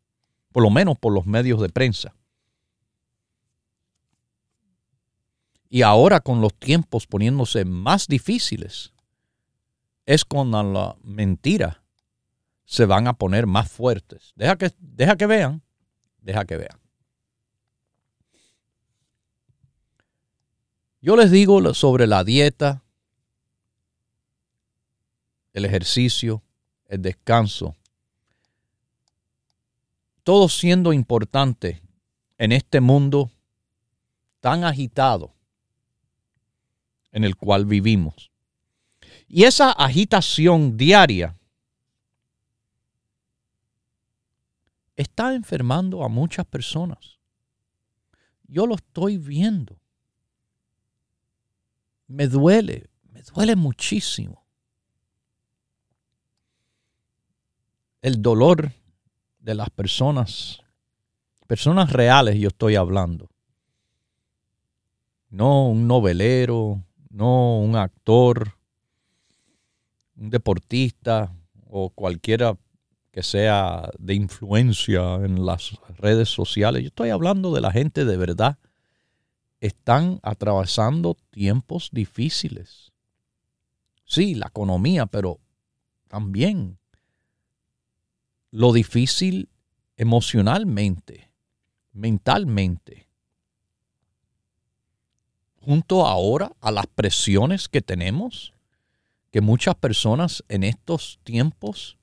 por 0.52 0.62
lo 0.62 0.70
menos 0.70 0.98
por 0.98 1.12
los 1.12 1.26
medios 1.26 1.60
de 1.60 1.68
prensa. 1.68 2.14
Y 5.68 5.82
ahora 5.82 6.20
con 6.20 6.40
los 6.40 6.54
tiempos 6.54 7.06
poniéndose 7.06 7.64
más 7.64 8.06
difíciles, 8.06 8.92
es 10.06 10.24
cuando 10.24 10.62
la 10.62 10.96
mentira 11.02 11.82
se 12.64 12.86
van 12.86 13.06
a 13.08 13.14
poner 13.14 13.46
más 13.46 13.70
fuertes. 13.70 14.32
Deja 14.36 14.56
que, 14.56 14.72
deja 14.78 15.16
que 15.16 15.26
vean, 15.26 15.62
deja 16.22 16.44
que 16.44 16.56
vean. 16.56 16.78
Yo 21.00 21.16
les 21.16 21.30
digo 21.30 21.74
sobre 21.74 22.06
la 22.06 22.24
dieta, 22.24 22.82
el 25.52 25.64
ejercicio, 25.64 26.42
el 26.87 27.02
descanso, 27.02 27.76
todo 30.22 30.48
siendo 30.48 30.92
importante 30.92 31.82
en 32.37 32.52
este 32.52 32.80
mundo 32.80 33.30
tan 34.40 34.64
agitado 34.64 35.34
en 37.12 37.24
el 37.24 37.37
cual 37.37 37.66
vivimos. 37.66 38.30
Y 39.26 39.44
esa 39.44 39.72
agitación 39.72 40.76
diaria 40.76 41.37
está 44.96 45.34
enfermando 45.34 46.02
a 46.02 46.08
muchas 46.08 46.46
personas. 46.46 47.18
Yo 48.46 48.66
lo 48.66 48.74
estoy 48.74 49.16
viendo. 49.16 49.78
Me 52.06 52.26
duele, 52.26 52.88
me 53.12 53.22
duele 53.22 53.54
muchísimo. 53.54 54.47
El 58.09 58.23
dolor 58.23 58.73
de 59.38 59.55
las 59.55 59.71
personas, 59.71 60.61
personas 61.47 61.92
reales 61.92 62.37
yo 62.37 62.49
estoy 62.49 62.75
hablando. 62.75 63.29
No 65.29 65.68
un 65.68 65.87
novelero, 65.87 66.83
no 67.11 67.61
un 67.61 67.77
actor, 67.77 68.55
un 70.16 70.31
deportista 70.31 71.33
o 71.68 71.90
cualquiera 71.90 72.57
que 73.11 73.23
sea 73.23 73.90
de 73.99 74.14
influencia 74.14 75.16
en 75.16 75.44
las 75.44 75.79
redes 75.99 76.31
sociales. 76.31 76.83
Yo 76.83 76.88
estoy 76.88 77.11
hablando 77.11 77.53
de 77.53 77.61
la 77.61 77.73
gente 77.73 78.07
de 78.07 78.16
verdad. 78.16 78.59
Están 79.61 80.18
atravesando 80.23 81.14
tiempos 81.31 81.90
difíciles. 81.92 82.90
Sí, 84.05 84.35
la 84.35 84.47
economía, 84.47 85.05
pero 85.05 85.40
también 86.09 86.79
lo 88.50 88.72
difícil 88.72 89.48
emocionalmente, 89.96 91.30
mentalmente, 91.92 93.08
junto 95.61 96.06
ahora 96.06 96.52
a 96.61 96.70
las 96.70 96.87
presiones 96.87 97.68
que 97.68 97.82
tenemos, 97.82 98.54
que 99.30 99.40
muchas 99.40 99.74
personas 99.74 100.42
en 100.48 100.64
estos 100.64 101.20
tiempos, 101.24 101.98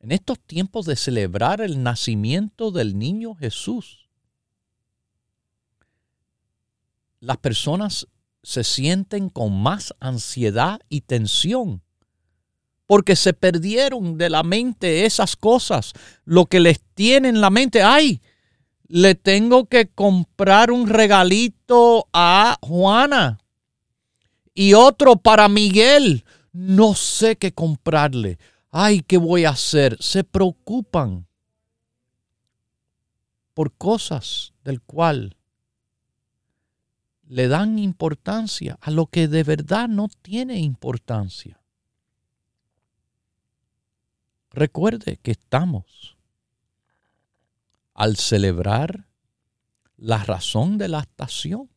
en 0.00 0.12
estos 0.12 0.40
tiempos 0.40 0.86
de 0.86 0.96
celebrar 0.96 1.60
el 1.60 1.82
nacimiento 1.82 2.70
del 2.70 2.98
niño 2.98 3.34
Jesús, 3.34 4.08
las 7.20 7.36
personas 7.38 8.06
se 8.42 8.64
sienten 8.64 9.28
con 9.28 9.62
más 9.62 9.94
ansiedad 10.00 10.80
y 10.88 11.02
tensión 11.02 11.83
porque 12.86 13.16
se 13.16 13.32
perdieron 13.32 14.18
de 14.18 14.30
la 14.30 14.42
mente 14.42 15.06
esas 15.06 15.36
cosas, 15.36 15.92
lo 16.24 16.46
que 16.46 16.60
les 16.60 16.80
tiene 16.94 17.28
en 17.28 17.40
la 17.40 17.50
mente, 17.50 17.82
ay, 17.82 18.20
le 18.86 19.14
tengo 19.14 19.66
que 19.66 19.88
comprar 19.88 20.70
un 20.70 20.88
regalito 20.88 22.08
a 22.12 22.58
Juana 22.60 23.38
y 24.52 24.74
otro 24.74 25.16
para 25.16 25.48
Miguel, 25.48 26.24
no 26.52 26.94
sé 26.94 27.36
qué 27.36 27.52
comprarle, 27.52 28.38
ay, 28.70 29.02
¿qué 29.02 29.16
voy 29.16 29.44
a 29.44 29.50
hacer? 29.50 29.96
Se 30.00 30.22
preocupan 30.22 31.26
por 33.54 33.72
cosas 33.72 34.52
del 34.62 34.82
cual 34.82 35.36
le 37.26 37.48
dan 37.48 37.78
importancia 37.78 38.76
a 38.80 38.90
lo 38.90 39.06
que 39.06 39.28
de 39.28 39.42
verdad 39.42 39.88
no 39.88 40.08
tiene 40.22 40.58
importancia. 40.58 41.63
Recuerde 44.54 45.16
que 45.16 45.32
estamos 45.32 46.16
al 47.92 48.16
celebrar 48.16 49.08
la 49.96 50.22
razón 50.22 50.78
de 50.78 50.86
la 50.86 51.00
estación, 51.00 51.68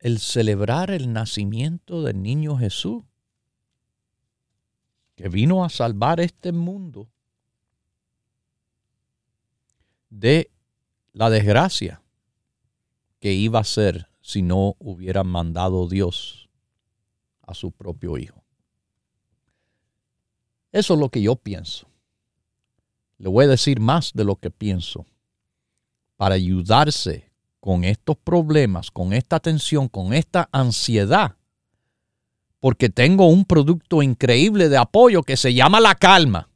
el 0.00 0.18
celebrar 0.18 0.90
el 0.90 1.12
nacimiento 1.12 2.02
del 2.02 2.20
niño 2.20 2.58
Jesús, 2.58 3.04
que 5.14 5.28
vino 5.28 5.64
a 5.64 5.68
salvar 5.68 6.18
este 6.18 6.50
mundo 6.50 7.08
de 10.10 10.50
la 11.12 11.30
desgracia 11.30 12.02
que 13.20 13.32
iba 13.32 13.60
a 13.60 13.64
ser 13.64 14.08
si 14.22 14.42
no 14.42 14.74
hubiera 14.80 15.22
mandado 15.22 15.86
Dios 15.88 16.48
a 17.42 17.54
su 17.54 17.70
propio 17.70 18.18
Hijo. 18.18 18.37
Eso 20.78 20.94
es 20.94 21.00
lo 21.00 21.08
que 21.08 21.20
yo 21.20 21.34
pienso. 21.34 21.88
Le 23.18 23.28
voy 23.28 23.46
a 23.46 23.48
decir 23.48 23.80
más 23.80 24.12
de 24.14 24.22
lo 24.22 24.36
que 24.36 24.48
pienso. 24.48 25.04
Para 26.16 26.36
ayudarse 26.36 27.32
con 27.58 27.82
estos 27.82 28.16
problemas, 28.16 28.92
con 28.92 29.12
esta 29.12 29.40
tensión, 29.40 29.88
con 29.88 30.14
esta 30.14 30.48
ansiedad. 30.52 31.34
Porque 32.60 32.90
tengo 32.90 33.26
un 33.26 33.44
producto 33.44 34.04
increíble 34.04 34.68
de 34.68 34.76
apoyo 34.76 35.24
que 35.24 35.36
se 35.36 35.52
llama 35.52 35.80
la 35.80 35.96
calma. 35.96 36.48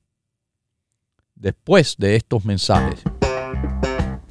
Después 1.35 1.96
de 1.98 2.14
estos 2.14 2.44
mensajes. 2.44 3.02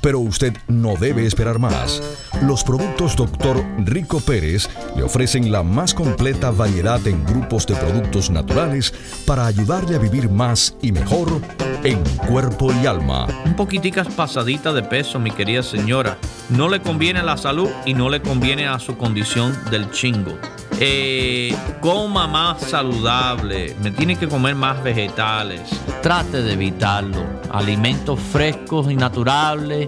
pero 0.00 0.20
usted 0.20 0.56
no 0.68 0.94
debe 0.96 1.26
esperar 1.26 1.58
más. 1.58 2.02
Los 2.42 2.64
productos 2.64 3.16
Dr. 3.16 3.64
Rico 3.78 4.20
Pérez 4.20 4.68
le 4.96 5.02
ofrecen 5.02 5.50
la 5.50 5.62
más 5.62 5.94
completa 5.94 6.50
variedad 6.50 7.04
en 7.06 7.24
grupos 7.24 7.66
de 7.66 7.74
productos 7.76 8.30
naturales 8.30 8.92
para 9.26 9.46
ayudarle 9.46 9.96
a 9.96 9.98
vivir 9.98 10.30
más 10.30 10.74
y 10.82 10.92
mejor 10.92 11.40
en 11.84 12.02
cuerpo 12.28 12.72
y 12.72 12.86
alma. 12.86 13.26
Un 13.44 13.54
poquiticas 13.54 14.08
pasadita 14.08 14.72
de 14.72 14.82
peso, 14.82 15.18
mi 15.18 15.30
querida 15.30 15.62
señora. 15.62 16.18
No 16.50 16.68
le 16.68 16.80
conviene 16.80 17.20
a 17.20 17.24
la 17.24 17.36
salud 17.36 17.68
y 17.84 17.94
no 17.94 18.08
le 18.08 18.22
conviene 18.22 18.66
a 18.66 18.78
su 18.78 18.96
condición 18.96 19.56
del 19.70 19.90
chingo. 19.90 20.38
Eh, 20.80 21.56
coma 21.80 22.28
más 22.28 22.62
saludable, 22.62 23.74
me 23.82 23.90
tiene 23.90 24.16
que 24.16 24.28
comer 24.28 24.54
más 24.54 24.82
vegetales. 24.82 25.62
Trate 26.02 26.42
de 26.42 26.52
evitarlo. 26.52 27.26
Alimentos 27.50 28.20
frescos 28.20 28.90
y 28.90 28.94
naturales, 28.94 29.87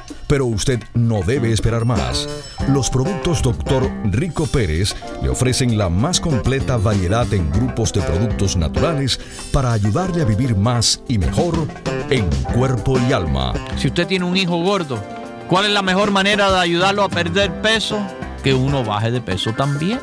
Pero 0.31 0.45
usted 0.45 0.81
no 0.93 1.23
debe 1.23 1.51
esperar 1.51 1.83
más. 1.83 2.25
Los 2.69 2.89
productos 2.89 3.41
Dr. 3.41 3.91
Rico 4.05 4.47
Pérez 4.47 4.95
le 5.21 5.27
ofrecen 5.27 5.77
la 5.77 5.89
más 5.89 6.21
completa 6.21 6.77
variedad 6.77 7.27
en 7.33 7.51
grupos 7.51 7.91
de 7.91 8.01
productos 8.01 8.55
naturales 8.55 9.19
para 9.51 9.73
ayudarle 9.73 10.21
a 10.21 10.25
vivir 10.25 10.55
más 10.55 11.01
y 11.09 11.17
mejor 11.17 11.67
en 12.09 12.29
cuerpo 12.55 12.97
y 12.97 13.11
alma. 13.11 13.51
Si 13.75 13.89
usted 13.89 14.07
tiene 14.07 14.23
un 14.23 14.37
hijo 14.37 14.55
gordo, 14.63 15.03
¿cuál 15.49 15.65
es 15.65 15.71
la 15.71 15.81
mejor 15.81 16.11
manera 16.11 16.49
de 16.49 16.59
ayudarlo 16.59 17.03
a 17.03 17.09
perder 17.09 17.61
peso? 17.61 17.99
Que 18.41 18.53
uno 18.53 18.85
baje 18.85 19.11
de 19.11 19.19
peso 19.19 19.51
también. 19.51 19.99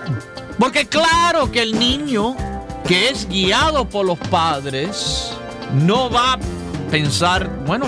Porque 0.59 0.85
claro 0.85 1.51
que 1.51 1.63
el 1.63 1.79
niño 1.79 2.37
que 2.87 3.09
es 3.09 3.27
guiado 3.31 3.89
por 3.89 4.05
los 4.05 4.19
padres, 4.19 5.33
no 5.87 6.11
va 6.11 6.35
a 6.35 6.39
pensar, 6.91 7.49
bueno, 7.67 7.87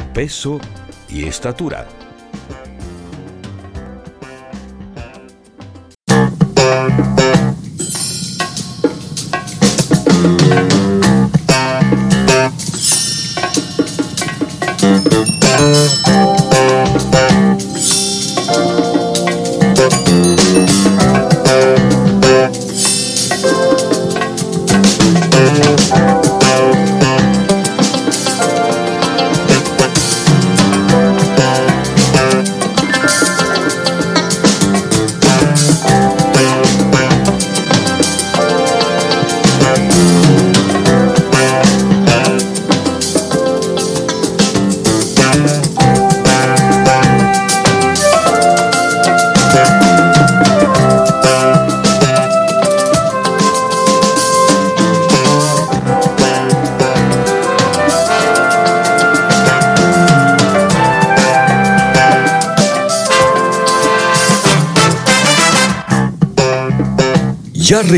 peso 0.13 0.59
y 1.09 1.25
estatura. 1.25 1.87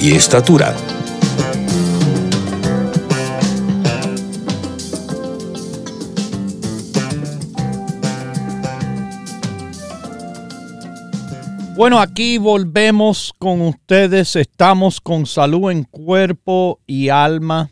y 0.00 0.12
estatura. 0.12 0.74
Bueno, 11.76 12.00
aquí 12.00 12.38
volvemos 12.38 13.32
con 13.38 13.60
ustedes. 13.60 14.34
Estamos 14.34 15.00
con 15.00 15.26
salud 15.26 15.70
en 15.70 15.84
cuerpo 15.84 16.80
y 16.86 17.08
alma. 17.08 17.70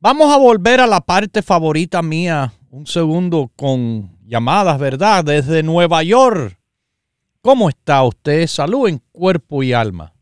Vamos 0.00 0.32
a 0.32 0.38
volver 0.38 0.80
a 0.80 0.86
la 0.86 1.00
parte 1.00 1.42
favorita 1.42 2.00
mía, 2.00 2.52
un 2.70 2.86
segundo 2.86 3.50
con 3.54 4.16
llamadas, 4.26 4.78
¿verdad? 4.78 5.24
Desde 5.24 5.62
Nueva 5.62 6.02
York. 6.02 6.58
¿Cómo 7.42 7.68
está 7.68 8.02
usted? 8.02 8.46
Salud 8.46 8.88
en 8.88 9.02
cuerpo 9.12 9.62
y 9.62 9.72
alma. 9.72 10.15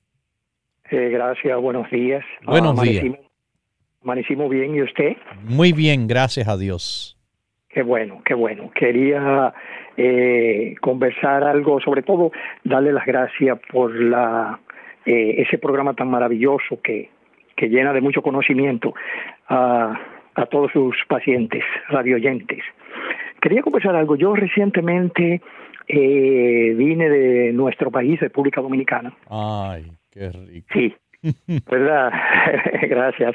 Eh, 0.94 1.08
gracias, 1.08 1.60
buenos 1.60 1.90
días. 1.90 2.24
Buenos 2.46 2.80
días. 2.80 3.04
Amanecimos 4.00 4.48
bien, 4.48 4.76
¿y 4.76 4.82
usted? 4.82 5.16
Muy 5.42 5.72
bien, 5.72 6.06
gracias 6.06 6.46
a 6.46 6.56
Dios. 6.56 7.18
Qué 7.68 7.82
bueno, 7.82 8.22
qué 8.24 8.34
bueno. 8.34 8.70
Quería 8.72 9.52
eh, 9.96 10.76
conversar 10.80 11.42
algo, 11.42 11.80
sobre 11.80 12.02
todo 12.02 12.30
darle 12.62 12.92
las 12.92 13.06
gracias 13.06 13.58
por 13.72 13.92
la 13.92 14.60
eh, 15.04 15.42
ese 15.42 15.58
programa 15.58 15.94
tan 15.94 16.08
maravilloso 16.10 16.80
que, 16.80 17.10
que 17.56 17.68
llena 17.68 17.92
de 17.92 18.00
mucho 18.00 18.22
conocimiento 18.22 18.94
a, 19.48 19.98
a 20.36 20.46
todos 20.46 20.70
sus 20.70 20.94
pacientes, 21.08 21.64
radioyentes. 21.88 22.62
Quería 23.40 23.62
conversar 23.62 23.96
algo. 23.96 24.14
Yo 24.14 24.36
recientemente 24.36 25.42
eh, 25.88 26.74
vine 26.76 27.08
de 27.08 27.52
nuestro 27.52 27.90
país, 27.90 28.20
República 28.20 28.60
Dominicana. 28.60 29.12
Ay, 29.28 29.90
qué 30.14 30.30
rico. 30.30 30.68
Sí, 30.72 30.94
¿verdad? 31.70 32.12
Gracias. 32.88 33.34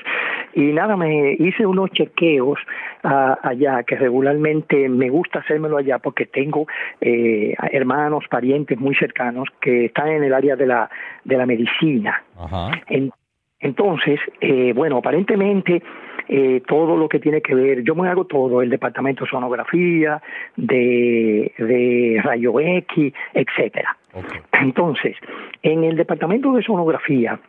Y 0.53 0.73
nada, 0.73 0.95
me 0.95 1.33
hice 1.33 1.65
unos 1.65 1.91
chequeos 1.91 2.59
uh, 3.03 3.35
allá 3.41 3.83
que 3.83 3.95
regularmente 3.95 4.89
me 4.89 5.09
gusta 5.09 5.39
hacérmelo 5.39 5.77
allá 5.77 5.99
porque 5.99 6.25
tengo 6.25 6.67
eh, 7.01 7.53
hermanos, 7.71 8.25
parientes 8.29 8.79
muy 8.79 8.95
cercanos 8.95 9.47
que 9.61 9.85
están 9.85 10.09
en 10.09 10.23
el 10.23 10.33
área 10.33 10.55
de 10.55 10.65
la, 10.65 10.89
de 11.23 11.37
la 11.37 11.45
medicina. 11.45 12.23
Ajá. 12.37 12.71
En, 12.87 13.11
entonces, 13.59 14.19
eh, 14.41 14.73
bueno, 14.73 14.97
aparentemente 14.97 15.83
eh, 16.31 16.61
todo 16.67 16.95
lo 16.95 17.09
que 17.09 17.19
tiene 17.19 17.41
que 17.41 17.55
ver, 17.55 17.83
yo 17.83 17.95
me 17.95 18.07
hago 18.07 18.25
todo, 18.25 18.61
el 18.61 18.69
departamento 18.69 19.23
de 19.25 19.31
sonografía, 19.31 20.21
de, 20.55 21.51
de 21.57 22.21
rayo 22.23 22.59
X, 22.59 23.13
etcétera. 23.33 23.97
Okay. 24.13 24.39
Entonces, 24.61 25.17
en 25.63 25.83
el 25.83 25.97
departamento 25.97 26.53
de 26.53 26.61
sonografía 26.61 27.39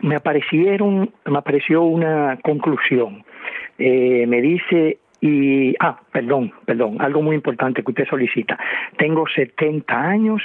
me 0.00 0.16
aparecieron, 0.16 1.12
me 1.24 1.38
apareció 1.38 1.82
una 1.82 2.38
conclusión. 2.42 3.24
Eh, 3.78 4.26
me 4.26 4.42
dice 4.42 4.98
y 5.20 5.74
ah, 5.78 6.00
perdón, 6.12 6.52
perdón, 6.64 7.00
algo 7.00 7.22
muy 7.22 7.36
importante 7.36 7.84
que 7.84 7.92
usted 7.92 8.08
solicita. 8.08 8.58
Tengo 8.96 9.24
70 9.28 9.94
años, 9.94 10.42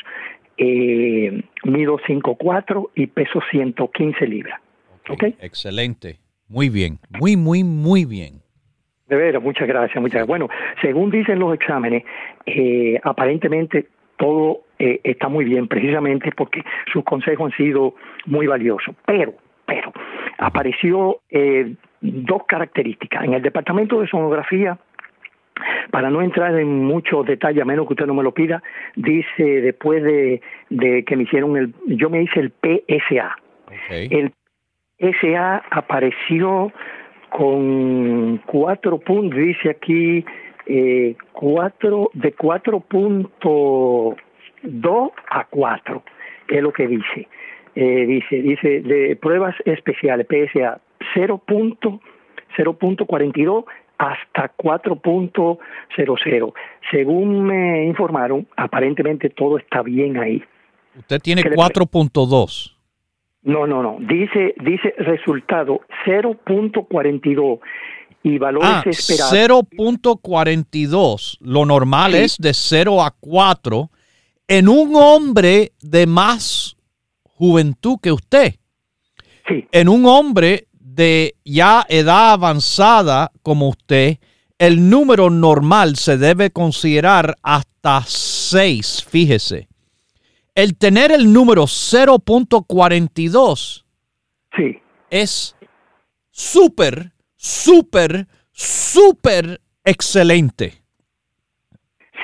eh, 0.58 1.43
mido 1.63 1.98
5'4 1.98 2.89
y 2.93 3.08
peso 3.08 3.41
115 3.50 4.28
libras. 4.28 4.62
¿Okay? 5.10 5.36
Excelente. 5.41 6.22
Muy 6.49 6.69
bien, 6.69 6.99
muy, 7.19 7.36
muy, 7.36 7.63
muy 7.63 8.06
bien. 8.06 8.41
De 9.08 9.15
veras, 9.15 9.43
muchas 9.43 9.67
gracias, 9.67 10.01
muchas 10.01 10.13
gracias. 10.13 10.27
Bueno, 10.27 10.49
según 10.82 11.12
dicen 11.12 11.39
los 11.39 11.53
exámenes, 11.53 12.03
eh, 12.45 12.99
aparentemente 13.03 13.88
todo 14.17 14.62
eh, 14.79 15.01
está 15.03 15.27
muy 15.27 15.45
bien, 15.45 15.67
precisamente 15.67 16.32
porque 16.36 16.63
sus 16.91 17.03
consejos 17.03 17.51
han 17.51 17.58
sido 17.58 17.95
muy 18.25 18.47
valiosos. 18.47 18.95
Pero, 19.06 19.34
pero, 19.65 19.91
apareció 20.38 21.19
eh, 21.29 21.75
dos 22.01 22.43
características. 22.47 23.23
En 23.23 23.34
el 23.34 23.41
departamento 23.41 24.01
de 24.01 24.08
sonografía, 24.08 24.77
para 25.91 26.10
no 26.10 26.21
entrar 26.21 26.58
en 26.60 26.84
muchos 26.84 27.25
detalles, 27.25 27.62
a 27.62 27.65
menos 27.65 27.88
que 27.88 27.93
usted 27.93 28.06
no 28.06 28.13
me 28.13 28.23
lo 28.23 28.34
pida, 28.34 28.63
dice 28.95 29.43
después 29.62 30.03
de, 30.03 30.41
de 30.69 31.03
que 31.03 31.15
me 31.15 31.23
hicieron 31.23 31.58
el, 31.58 31.73
yo 31.86 32.10
me 32.10 32.23
hice 32.23 32.39
el 32.39 32.51
PSA. 32.51 33.36
Okay. 33.86 34.08
El 34.12 34.34
SA 34.99 35.63
apareció 35.71 36.71
con 37.29 38.38
cuatro 38.45 38.99
puntos, 38.99 39.39
dice 39.39 39.71
aquí, 39.71 40.23
eh, 40.65 41.15
cuatro, 41.34 42.10
de 42.13 42.34
4.2 42.36 45.12
a 45.29 45.45
4, 45.45 46.03
es 46.47 46.62
lo 46.62 46.71
que 46.71 46.88
dice. 46.88 47.27
Eh, 47.75 48.06
dice, 48.06 48.36
dice, 48.36 48.82
de 48.82 49.15
pruebas 49.15 49.56
especiales, 49.65 50.27
PSA, 50.27 50.79
0.42 51.15 53.65
hasta 53.97 54.56
4.00. 54.56 56.53
Según 56.91 57.45
me 57.45 57.86
informaron, 57.86 58.45
aparentemente 58.56 59.32
todo 59.32 59.58
está 59.58 59.82
bien 59.82 60.17
ahí. 60.17 60.43
Usted 60.95 61.19
tiene 61.19 61.41
4.2. 61.41 62.75
No, 63.43 63.67
no, 63.67 63.84
no. 63.84 63.97
Dice, 63.99 64.56
dice 64.63 64.93
resultado 64.97 65.82
0.42 66.06 67.60
y 68.23 68.38
valores 68.38 68.69
ah, 68.69 68.84
esperados. 68.86 69.65
0.42. 69.69 71.38
Lo 71.41 71.65
normal 71.65 72.13
sí. 72.13 72.17
es 72.19 72.38
de 72.38 72.53
0 72.53 73.03
a 73.03 73.12
4 73.19 73.89
en 74.47 74.69
un 74.69 74.95
hombre 74.95 75.73
de 75.82 76.08
más 76.08 76.77
juventud 77.23 77.97
que 78.01 78.13
usted. 78.13 78.56
Sí. 79.47 79.67
En 79.73 79.89
un 79.89 80.06
hombre 80.06 80.67
de 80.71 81.36
ya 81.43 81.86
edad 81.89 82.34
avanzada 82.34 83.32
como 83.41 83.67
usted, 83.67 84.19
el 84.58 84.89
número 84.89 85.29
normal 85.29 85.97
se 85.97 86.17
debe 86.17 86.51
considerar 86.51 87.36
hasta 87.43 88.03
6, 88.06 89.06
fíjese 89.10 89.67
el 90.55 90.77
tener 90.77 91.11
el 91.11 91.33
número 91.33 91.63
0.42 91.63 93.83
sí. 94.55 94.79
es 95.09 95.57
súper, 96.29 97.11
súper, 97.35 98.27
súper 98.51 99.59
excelente. 99.83 100.75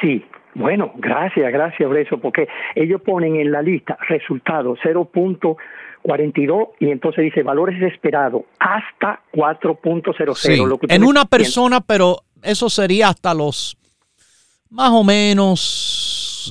Sí, 0.02 0.24
bueno, 0.56 0.94
gracias, 0.96 1.52
gracias 1.52 1.86
por 1.88 1.98
eso, 1.98 2.18
porque 2.20 2.48
ellos 2.76 3.02
ponen 3.02 3.36
en 3.36 3.52
la 3.52 3.62
lista 3.62 3.98
resultados 4.08 4.80
0.42 4.84 6.70
y 6.80 6.92
entonces 6.92 7.26
dice 7.26 7.44
valores 7.44 7.82
esperados 7.82 8.44
hasta 8.60 9.22
4.00. 9.34 10.36
Sí, 10.36 10.64
en 10.88 11.04
una 11.04 11.26
persona, 11.26 11.82
pero 11.82 12.20
eso 12.42 12.70
sería 12.70 13.10
hasta 13.10 13.34
los 13.34 13.76
más 14.70 14.92
o 14.92 15.04
menos 15.04 16.09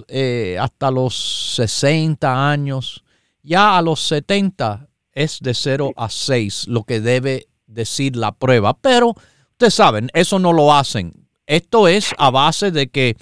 eh, 0.09 0.57
hasta 0.61 0.91
los 0.91 1.55
60 1.57 2.51
años. 2.51 3.05
Ya 3.43 3.77
a 3.77 3.83
los 3.83 4.01
70 4.07 4.89
es 5.13 5.41
de 5.41 5.55
0 5.55 5.93
a 5.97 6.09
6 6.09 6.69
lo 6.69 6.85
que 6.85 7.01
debe 7.01 7.49
decir 7.67 8.17
la 8.17 8.33
prueba. 8.33 8.75
Pero 8.75 9.15
ustedes 9.53 9.75
saben, 9.75 10.11
eso 10.15 10.39
no 10.39 10.53
lo 10.53 10.73
hacen. 10.73 11.29
Esto 11.47 11.89
es 11.89 12.15
a 12.19 12.31
base 12.31 12.71
de 12.71 12.89
que 12.89 13.17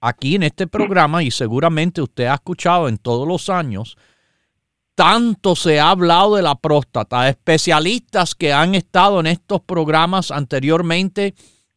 aquí 0.00 0.34
en 0.34 0.42
este 0.42 0.66
programa, 0.66 1.22
y 1.22 1.30
seguramente 1.30 2.02
usted 2.02 2.26
ha 2.26 2.34
escuchado 2.34 2.88
en 2.88 2.98
todos 2.98 3.26
los 3.26 3.48
años, 3.48 3.96
tanto 4.94 5.54
se 5.54 5.78
ha 5.78 5.90
hablado 5.90 6.34
de 6.36 6.42
la 6.42 6.56
próstata. 6.56 7.28
Especialistas 7.28 8.34
que 8.34 8.52
han 8.52 8.74
estado 8.74 9.20
en 9.20 9.28
estos 9.28 9.60
programas 9.60 10.30
anteriormente 10.30 11.34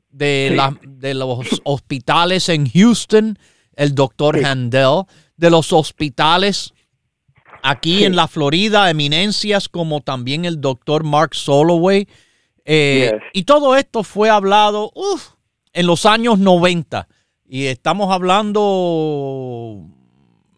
de, 0.09 0.47
sí. 0.49 0.55
la, 0.55 0.75
de 0.81 1.13
los 1.13 1.61
hospitales 1.63 2.49
en 2.49 2.69
Houston, 2.69 3.37
el 3.75 3.95
doctor 3.95 4.37
sí. 4.37 4.43
Handel, 4.45 5.03
de 5.37 5.49
los 5.49 5.73
hospitales 5.73 6.73
aquí 7.63 7.99
sí. 7.99 8.03
en 8.05 8.15
la 8.15 8.27
Florida, 8.27 8.89
eminencias 8.89 9.69
como 9.69 10.01
también 10.01 10.45
el 10.45 10.61
doctor 10.61 11.03
Mark 11.03 11.35
Soloway. 11.35 12.07
Eh, 12.65 13.11
yes. 13.11 13.21
Y 13.33 13.43
todo 13.43 13.75
esto 13.75 14.03
fue 14.03 14.29
hablado 14.29 14.91
uf, 14.95 15.33
en 15.73 15.87
los 15.87 16.05
años 16.05 16.39
90. 16.39 17.07
Y 17.47 17.65
estamos 17.65 18.11
hablando 18.13 19.85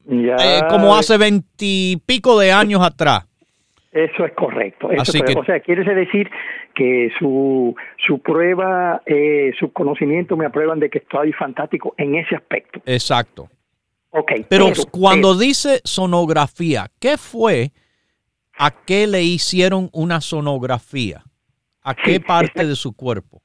eh, 0.08 0.62
como 0.70 0.96
hace 0.96 1.18
veintipico 1.18 2.38
de 2.38 2.52
años 2.52 2.82
atrás. 2.84 3.26
Eso 3.94 4.26
es 4.26 4.34
correcto. 4.34 4.92
Eso 4.92 5.04
Así 5.04 5.20
es, 5.20 5.24
que, 5.24 5.40
o 5.40 5.46
sea, 5.46 5.60
quiere 5.60 5.84
decir 5.94 6.30
que 6.74 7.12
su, 7.20 7.76
su 8.06 8.20
prueba, 8.20 9.04
eh, 9.06 9.52
sus 9.60 9.72
conocimientos 9.72 10.36
me 10.36 10.48
aprueban 10.48 10.80
de 10.80 10.90
que 10.90 10.98
estoy 10.98 11.32
fantástico 11.34 11.94
en 11.98 12.16
ese 12.16 12.36
aspecto. 12.36 12.82
Exacto. 12.88 13.50
Okay, 14.10 14.46
pero, 14.50 14.68
cuando 14.92 15.38
dice 15.38 15.82
sonografía, 15.84 16.88
¿qué 17.00 17.18
fue? 17.18 17.72
¿A 18.58 18.72
qué 18.72 19.08
le 19.08 19.24
hicieron 19.24 19.90
una 19.92 20.22
sonografía? 20.22 21.24
¿A 21.82 21.94
qué 21.96 22.20
parte 22.20 22.66
de 22.66 22.76
su 22.76 22.96
cuerpo? 22.96 23.43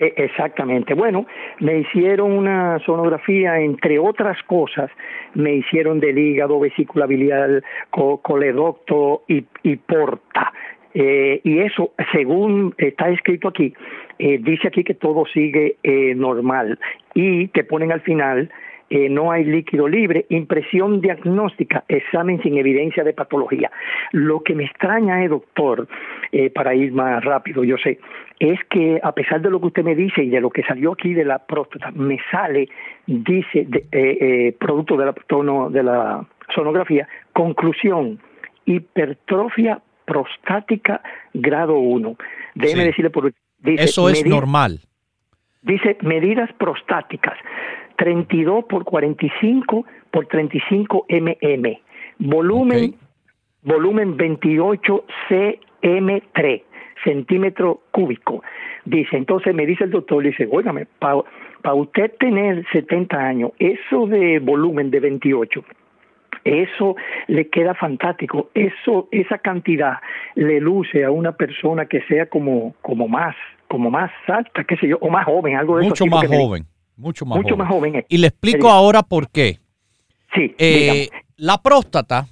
E, 0.00 0.14
exactamente. 0.16 0.94
Bueno, 0.94 1.26
me 1.60 1.78
hicieron 1.78 2.32
una 2.32 2.78
sonografía, 2.80 3.60
entre 3.60 3.98
otras 3.98 4.42
cosas, 4.44 4.90
me 5.34 5.54
hicieron 5.54 6.00
del 6.00 6.18
hígado, 6.18 6.58
vesícula 6.58 7.06
biliar, 7.06 7.62
coledocto 7.90 9.22
y, 9.28 9.44
y 9.62 9.76
porta. 9.76 10.52
Eh, 10.94 11.40
y 11.44 11.58
eso, 11.60 11.92
según 12.12 12.74
está 12.78 13.10
escrito 13.10 13.48
aquí, 13.48 13.74
eh, 14.18 14.38
dice 14.40 14.68
aquí 14.68 14.82
que 14.82 14.94
todo 14.94 15.24
sigue 15.26 15.76
eh, 15.84 16.14
normal 16.16 16.80
y 17.14 17.46
te 17.48 17.62
ponen 17.62 17.92
al 17.92 18.00
final 18.00 18.50
eh, 18.90 19.08
no 19.08 19.30
hay 19.30 19.44
líquido 19.44 19.86
libre, 19.86 20.26
impresión 20.30 21.00
diagnóstica, 21.00 21.84
examen 21.86 22.42
sin 22.42 22.58
evidencia 22.58 23.04
de 23.04 23.12
patología. 23.12 23.70
Lo 24.10 24.42
que 24.42 24.56
me 24.56 24.64
extraña, 24.64 25.22
es, 25.22 25.30
doctor, 25.30 25.86
eh, 26.32 26.50
para 26.50 26.74
ir 26.74 26.92
más 26.92 27.24
rápido, 27.24 27.62
yo 27.62 27.76
sé, 27.78 28.00
es 28.40 28.58
que 28.68 28.98
a 29.00 29.12
pesar 29.12 29.40
de 29.42 29.50
lo 29.50 29.60
que 29.60 29.68
usted 29.68 29.84
me 29.84 29.94
dice 29.94 30.24
y 30.24 30.30
de 30.30 30.40
lo 30.40 30.50
que 30.50 30.64
salió 30.64 30.92
aquí 30.92 31.14
de 31.14 31.24
la 31.24 31.38
próstata, 31.38 31.92
me 31.92 32.18
sale, 32.32 32.68
dice, 33.06 33.68
eh, 33.92 34.56
producto 34.58 34.96
de 34.96 35.06
la, 35.06 35.12
tono, 35.12 35.70
de 35.70 35.84
la 35.84 36.26
sonografía, 36.52 37.06
conclusión, 37.32 38.18
hipertrofia 38.64 39.80
prostática 40.04 41.00
grado 41.32 41.78
1. 41.78 42.16
Déjeme 42.56 42.86
decirle 42.86 43.10
por... 43.10 43.32
Dice, 43.60 43.84
Eso 43.84 44.08
es 44.08 44.26
normal. 44.26 44.80
Dice 45.62 45.96
medidas 46.02 46.50
prostáticas. 46.54 47.38
32 48.00 48.64
por 48.64 48.84
45 48.84 49.84
por 50.10 50.26
35 50.26 51.06
mm. 51.08 51.66
Volumen, 52.18 52.94
volumen 53.62 54.16
28 54.16 55.04
cm3, 55.28 56.62
centímetro 57.04 57.82
cúbico. 57.90 58.42
Dice, 58.86 59.18
entonces 59.18 59.54
me 59.54 59.66
dice 59.66 59.84
el 59.84 59.90
doctor, 59.90 60.22
le 60.22 60.30
dice, 60.30 60.48
óigame, 60.50 60.86
para 60.98 61.74
usted 61.74 62.12
tener 62.18 62.64
70 62.72 63.16
años, 63.16 63.52
eso 63.58 64.06
de 64.06 64.38
volumen 64.38 64.90
de 64.90 65.00
28, 65.00 65.62
eso 66.44 66.96
le 67.26 67.48
queda 67.48 67.74
fantástico. 67.74 68.48
Eso, 68.54 69.08
esa 69.12 69.36
cantidad 69.38 69.98
le 70.36 70.58
luce 70.58 71.04
a 71.04 71.10
una 71.10 71.32
persona 71.32 71.84
que 71.84 72.00
sea 72.02 72.26
como, 72.26 72.74
como 72.80 73.08
más, 73.08 73.36
como 73.68 73.90
más 73.90 74.10
alta, 74.26 74.64
qué 74.64 74.76
sé 74.76 74.88
yo, 74.88 74.96
o 75.02 75.10
más 75.10 75.26
joven, 75.26 75.56
algo 75.56 75.76
de 75.76 75.84
Mucho 75.84 76.04
eso. 76.04 76.16
Mucho 76.16 76.28
más 76.28 76.40
joven. 76.40 76.69
Mucho 77.00 77.24
más 77.24 77.38
Mucho 77.38 77.54
joven. 77.54 77.58
más 77.58 77.68
joven. 77.68 78.04
Y 78.08 78.18
le 78.18 78.26
explico 78.28 78.70
ahora 78.70 79.02
por 79.02 79.30
qué. 79.30 79.58
Sí. 80.34 80.54
Eh, 80.58 81.08
la 81.36 81.60
próstata 81.62 82.28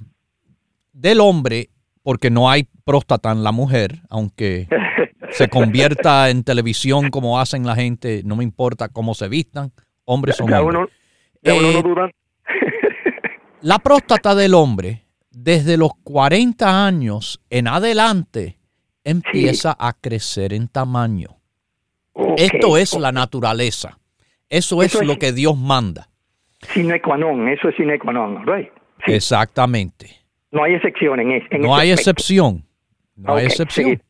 del 0.93 1.21
hombre, 1.21 1.71
porque 2.03 2.31
no 2.31 2.51
hay 2.51 2.69
próstata 2.85 3.33
en 3.33 3.43
la 3.43 3.53
mujer, 3.53 4.03
aunque 4.11 4.69
se 5.31 5.49
convierta 5.49 6.31
en 6.31 6.45
televisión 6.45 7.11
como 7.11 7.41
hacen 7.41 7.67
la 7.67 7.75
gente, 7.75 8.23
no 8.25 8.37
me 8.37 8.45
importa 8.45 8.89
cómo 8.89 9.15
se 9.15 9.29
vistan, 9.29 9.73
hombres 10.05 10.37
son 10.37 10.53
hombres. 10.53 10.91
Eh, 11.43 11.83
la 13.63 13.79
próstata 13.79 14.35
del 14.35 14.55
hombre, 14.55 15.05
desde 15.31 15.77
los 15.77 15.93
40 16.05 16.87
años 16.87 17.41
en 17.51 17.69
adelante, 17.69 18.59
empieza 19.05 19.75
a 19.79 19.93
crecer 19.95 20.53
en 20.53 20.69
tamaño. 20.69 21.37
Esto 22.37 22.77
es 22.77 22.99
la 22.99 23.13
naturaleza. 23.13 23.98
Eso, 24.51 24.83
es, 24.83 24.95
lo 25.03 25.19
que 25.19 25.33
Dios 25.33 25.57
manda. 25.57 26.09
Sine 26.73 27.01
qua 27.01 27.17
non, 27.17 27.49
eso 27.49 27.69
es 27.69 27.77
sine 27.77 27.99
qua 27.99 28.13
non, 28.13 28.45
right? 28.47 28.71
Exactamente. 29.07 30.11
No 30.51 30.65
hay 30.65 30.75
excepción 30.75 31.21
en, 31.21 31.31
en 31.33 31.61
No 31.61 31.77
hay 31.77 31.91
excepción. 31.91 32.65
No 33.17 33.37
hay 33.37 33.47
excepción. 33.47 34.03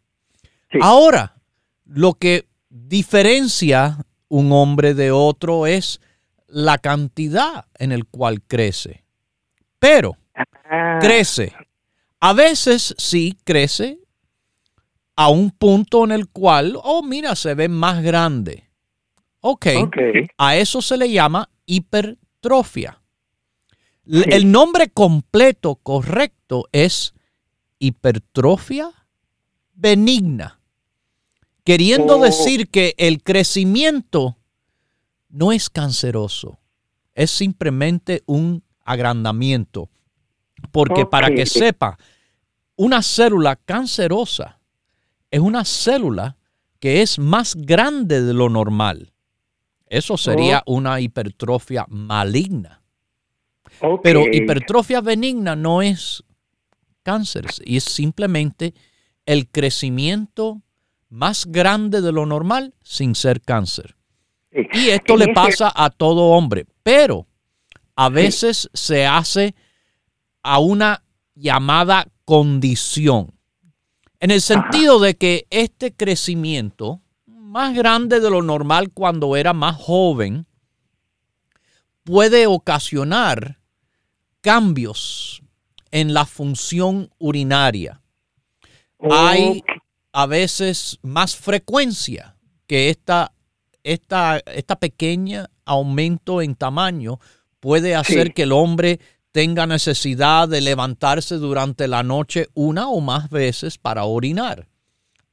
Ahora, 0.81 1.35
lo 1.85 2.15
que 2.15 2.45
diferencia 2.69 3.97
un 4.29 4.53
hombre 4.53 4.95
de 4.95 5.11
otro 5.11 5.67
es 5.67 6.01
la 6.47 6.79
cantidad 6.79 7.67
en 7.79 7.93
el 7.93 8.07
cual 8.07 8.43
crece. 8.43 9.05
Pero 9.79 10.17
ah. 10.35 10.99
crece. 11.01 11.53
A 12.21 12.33
veces 12.33 12.95
sí 12.99 13.37
crece 13.45 13.99
a 15.17 15.29
un 15.31 15.51
punto 15.51 16.05
en 16.05 16.13
el 16.13 16.29
cual, 16.29 16.79
oh, 16.83 17.03
mira, 17.03 17.35
se 17.37 17.55
ve 17.55 17.69
más 17.69 18.03
grande. 18.03 18.68
Ok. 19.51 19.67
A 20.37 20.57
eso 20.57 20.83
se 20.83 20.99
le 20.99 21.11
llama 21.11 21.49
hipertrofia. 21.65 23.01
El 24.05 24.53
nombre 24.53 24.91
completo 24.91 25.77
correcto 25.77 26.69
es 26.71 27.15
hipertrofia 27.79 28.91
benigna, 29.73 30.61
queriendo 31.65 32.19
oh. 32.19 32.23
decir 32.23 32.69
que 32.69 32.95
el 32.99 33.23
crecimiento 33.23 34.37
no 35.31 35.53
es 35.53 35.71
canceroso, 35.71 36.59
es 37.15 37.31
simplemente 37.31 38.23
un 38.27 38.63
agrandamiento. 38.85 39.89
Porque 40.73 41.07
para 41.07 41.31
que 41.31 41.47
sepa, 41.47 41.99
una 42.77 43.03
célula 43.03 43.57
cancerosa 43.57 44.61
es 45.31 45.41
una 45.41 45.65
célula 45.65 46.37
que 46.81 47.01
es 47.01 47.19
más 47.19 47.55
grande 47.55 48.23
de 48.23 48.35
lo 48.35 48.51
normal. 48.51 49.13
Eso 49.91 50.17
sería 50.17 50.63
oh. 50.67 50.75
una 50.75 51.01
hipertrofia 51.01 51.87
maligna. 51.89 52.83
Pero 54.03 54.25
hipertrofia 54.33 55.01
benigna 55.01 55.55
no 55.55 55.83
es 55.83 56.25
cáncer, 57.03 57.47
es 57.65 57.85
simplemente 57.85 58.75
el 59.25 59.49
crecimiento 59.49 60.63
más 61.09 61.47
grande 61.47 62.01
de 62.01 62.13
lo 62.13 62.27
normal 62.27 62.75
sin 62.83 63.15
ser 63.15 63.41
cáncer. 63.41 63.97
Y 64.73 64.89
esto 64.89 65.17
le 65.17 65.33
pasa 65.33 65.73
a 65.75 65.91
todo 65.91 66.31
hombre, 66.31 66.67
pero 66.83 67.27
a 67.95 68.09
veces 68.09 68.69
se 68.73 69.07
hace 69.07 69.55
a 70.43 70.59
una 70.59 71.05
llamada 71.35 72.09
condición, 72.25 73.35
en 74.21 74.31
el 74.31 74.41
sentido 74.41 74.99
de 74.99 75.17
que 75.17 75.47
este 75.51 75.95
crecimiento 75.95 77.01
más 77.49 77.75
grande 77.75 78.21
de 78.21 78.31
lo 78.31 78.43
normal 78.43 78.91
cuando 78.93 79.35
era 79.35 79.55
más 79.55 79.75
joven, 79.77 80.47
puede 82.05 82.47
ocasionar 82.47 83.59
cambios 84.43 85.43
en 85.91 86.13
la 86.13 86.27
función 86.27 87.11
urinaria. 87.19 88.03
Hay 89.11 89.63
a 90.13 90.27
veces 90.27 90.99
más 91.03 91.37
frecuencia 91.37 92.37
que 92.67 92.91
esta, 92.91 93.33
esta, 93.83 94.41
esta 94.45 94.77
pequeña 94.77 95.49
aumento 95.65 96.43
en 96.43 96.55
tamaño 96.55 97.19
puede 97.61 97.95
hacer 97.95 98.35
que 98.35 98.43
el 98.43 98.53
hombre 98.53 99.01
tenga 99.33 99.67
necesidad 99.67 100.49
de 100.49 100.61
levantarse 100.61 101.37
durante 101.37 101.89
la 101.89 102.03
noche 102.03 102.49
una 102.53 102.89
o 102.89 103.01
más 103.01 103.31
veces 103.31 103.79
para 103.79 104.05
orinar. 104.05 104.69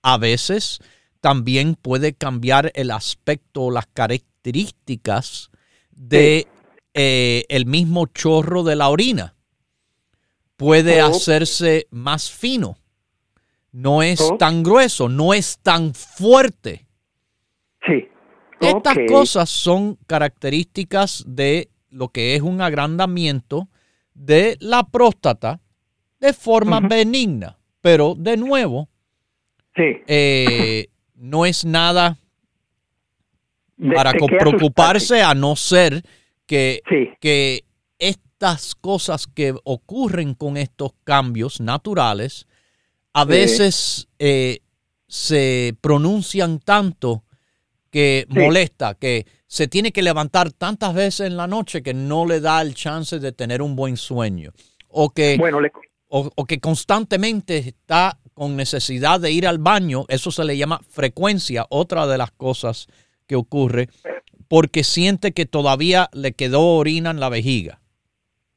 A 0.02 0.18
veces 0.18 0.80
también 1.26 1.74
puede 1.74 2.14
cambiar 2.14 2.72
el 2.76 2.92
aspecto, 2.92 3.72
las 3.72 3.88
características 3.88 5.50
de 5.90 6.46
eh, 6.94 7.46
el 7.50 7.66
mismo 7.66 8.06
chorro 8.06 8.62
de 8.62 8.76
la 8.76 8.90
orina. 8.90 9.34
Puede 10.56 11.02
hacerse 11.02 11.88
más 11.90 12.30
fino. 12.30 12.78
No 13.72 14.04
es 14.04 14.22
tan 14.38 14.62
grueso, 14.62 15.10
no 15.10 15.34
es 15.34 15.58
tan 15.64 15.96
fuerte. 15.96 16.86
Sí. 17.88 18.08
Estas 18.62 18.96
cosas 19.08 19.50
son 19.50 19.98
características 20.06 21.24
de 21.26 21.70
lo 21.90 22.10
que 22.10 22.36
es 22.36 22.44
un 22.44 22.62
agrandamiento 22.62 23.68
de 24.14 24.58
la 24.60 24.84
próstata 24.84 25.60
de 26.20 26.34
forma 26.34 26.82
benigna. 26.82 27.58
Pero 27.82 28.14
de 28.16 28.38
nuevo, 28.38 28.90
sí. 29.76 30.04
Eh, 30.06 30.90
no 31.16 31.46
es 31.46 31.66
nada 31.66 32.18
para 33.94 34.14
preocuparse 34.14 35.22
a 35.22 35.34
no 35.34 35.56
ser 35.56 36.04
que, 36.46 36.82
que 37.20 37.66
estas 38.00 38.76
cosas 38.76 39.28
que 39.28 39.54
ocurren 39.64 40.34
con 40.34 40.58
estos 40.58 40.92
cambios 41.04 41.60
naturales 41.60 42.48
a 43.14 43.26
veces 43.26 44.08
eh, 44.20 44.60
se 45.08 45.76
pronuncian 45.82 46.60
tanto 46.60 47.24
que 47.90 48.26
molesta, 48.28 48.96
que 48.96 49.26
se 49.48 49.70
tiene 49.70 49.94
que 49.94 50.02
levantar 50.02 50.52
tantas 50.52 50.94
veces 50.94 51.28
en 51.28 51.38
la 51.38 51.48
noche 51.48 51.82
que 51.82 51.94
no 51.94 52.26
le 52.26 52.42
da 52.42 52.62
el 52.62 52.76
chance 52.76 53.20
de 53.20 53.32
tener 53.32 53.62
un 53.62 53.76
buen 53.76 53.96
sueño. 53.96 54.52
O 54.90 55.10
que, 55.10 55.38
o 56.10 56.46
que 56.46 56.60
constantemente 56.60 57.58
está 57.58 58.18
con 58.36 58.58
necesidad 58.58 59.20
de 59.20 59.32
ir 59.32 59.48
al 59.48 59.58
baño, 59.58 60.04
eso 60.10 60.30
se 60.30 60.44
le 60.44 60.58
llama 60.58 60.80
frecuencia, 60.90 61.66
otra 61.70 62.06
de 62.06 62.18
las 62.18 62.32
cosas 62.32 62.88
que 63.28 63.36
ocurre, 63.36 63.88
porque 64.50 64.84
siente 64.84 65.32
que 65.32 65.46
todavía 65.46 66.10
le 66.14 66.34
quedó 66.34 66.62
orina 66.62 67.12
en 67.12 67.20
la 67.20 67.30
vejiga. 67.30 67.80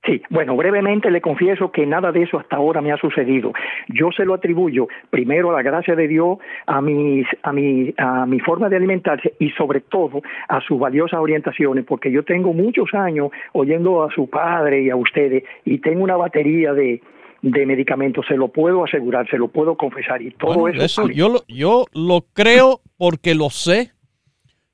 Sí, 0.04 0.22
bueno, 0.30 0.56
brevemente 0.56 1.10
le 1.10 1.20
confieso 1.20 1.70
que 1.70 1.84
nada 1.84 2.12
de 2.12 2.22
eso 2.22 2.38
hasta 2.38 2.56
ahora 2.56 2.80
me 2.80 2.92
ha 2.92 2.96
sucedido. 2.96 3.52
Yo 3.88 4.10
se 4.10 4.24
lo 4.24 4.34
atribuyo 4.34 4.88
primero 5.10 5.50
a 5.50 5.52
la 5.52 5.62
gracia 5.62 5.94
de 5.94 6.08
Dios, 6.08 6.38
a 6.66 6.80
mis, 6.80 7.26
a 7.42 7.52
mi, 7.52 7.92
a 7.98 8.24
mi 8.24 8.40
forma 8.40 8.70
de 8.70 8.76
alimentarse 8.76 9.34
y 9.38 9.50
sobre 9.50 9.80
todo 9.80 10.22
a 10.48 10.60
sus 10.62 10.78
valiosas 10.78 11.20
orientaciones, 11.20 11.84
porque 11.84 12.10
yo 12.10 12.22
tengo 12.22 12.54
muchos 12.54 12.94
años 12.94 13.30
oyendo 13.52 14.02
a 14.02 14.10
su 14.10 14.30
padre 14.30 14.82
y 14.82 14.90
a 14.90 14.96
ustedes 14.96 15.44
y 15.64 15.78
tengo 15.78 16.04
una 16.04 16.16
batería 16.16 16.72
de, 16.72 17.02
de 17.42 17.66
medicamentos, 17.66 18.26
se 18.26 18.36
lo 18.36 18.48
puedo 18.48 18.84
asegurar, 18.84 19.28
se 19.30 19.38
lo 19.38 19.48
puedo 19.48 19.76
confesar 19.76 20.22
y 20.22 20.32
todo 20.32 20.68
eso. 20.68 21.08
yo, 21.08 21.28
lo, 21.28 21.44
yo 21.46 21.86
lo 21.92 22.26
creo 22.32 22.80
porque 22.96 23.34
lo 23.34 23.50
sé. 23.50 23.92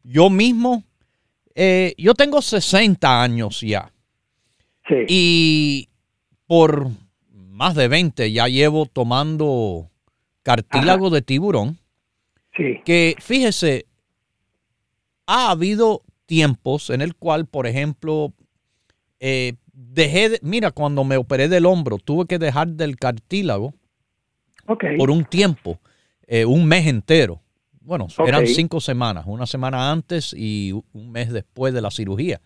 Yo 0.03 0.29
mismo, 0.29 0.85
eh, 1.55 1.95
yo 1.97 2.15
tengo 2.15 2.43
60 2.43 3.23
años 3.23 3.61
ya. 3.61 3.91
Y 5.09 5.89
por 6.47 6.89
más 7.33 7.75
de 7.75 7.89
20 7.89 8.31
ya 8.33 8.49
llevo 8.49 8.85
tomando 8.87 9.89
cartílago 10.43 11.09
de 11.09 11.23
tiburón. 11.23 11.79
Sí. 12.55 12.81
Que 12.85 13.17
fíjese, 13.19 13.87
ha 15.27 15.51
habido 15.51 16.03
tiempos 16.27 16.91
en 16.91 17.01
el 17.01 17.15
cual, 17.15 17.47
por 17.47 17.67
ejemplo, 17.67 18.33
eh, 19.21 19.55
dejé, 19.75 20.29
de, 20.31 20.39
mira, 20.43 20.71
cuando 20.71 21.05
me 21.05 21.17
operé 21.17 21.49
del 21.49 21.67
hombro, 21.67 21.99
tuve 21.99 22.27
que 22.27 22.39
dejar 22.39 22.69
del 22.69 22.97
cartílago 22.97 23.75
por 24.97 25.11
un 25.11 25.25
tiempo, 25.25 25.81
eh, 26.27 26.45
un 26.45 26.67
mes 26.67 26.87
entero. 26.87 27.43
Bueno, 27.81 28.07
eran 28.27 28.47
cinco 28.47 28.81
semanas, 28.81 29.25
una 29.27 29.47
semana 29.47 29.91
antes 29.91 30.35
y 30.35 30.73
un 30.73 31.11
mes 31.11 31.31
después 31.31 31.75
de 31.75 31.83
la 31.83 31.91
cirugía. 31.91 32.41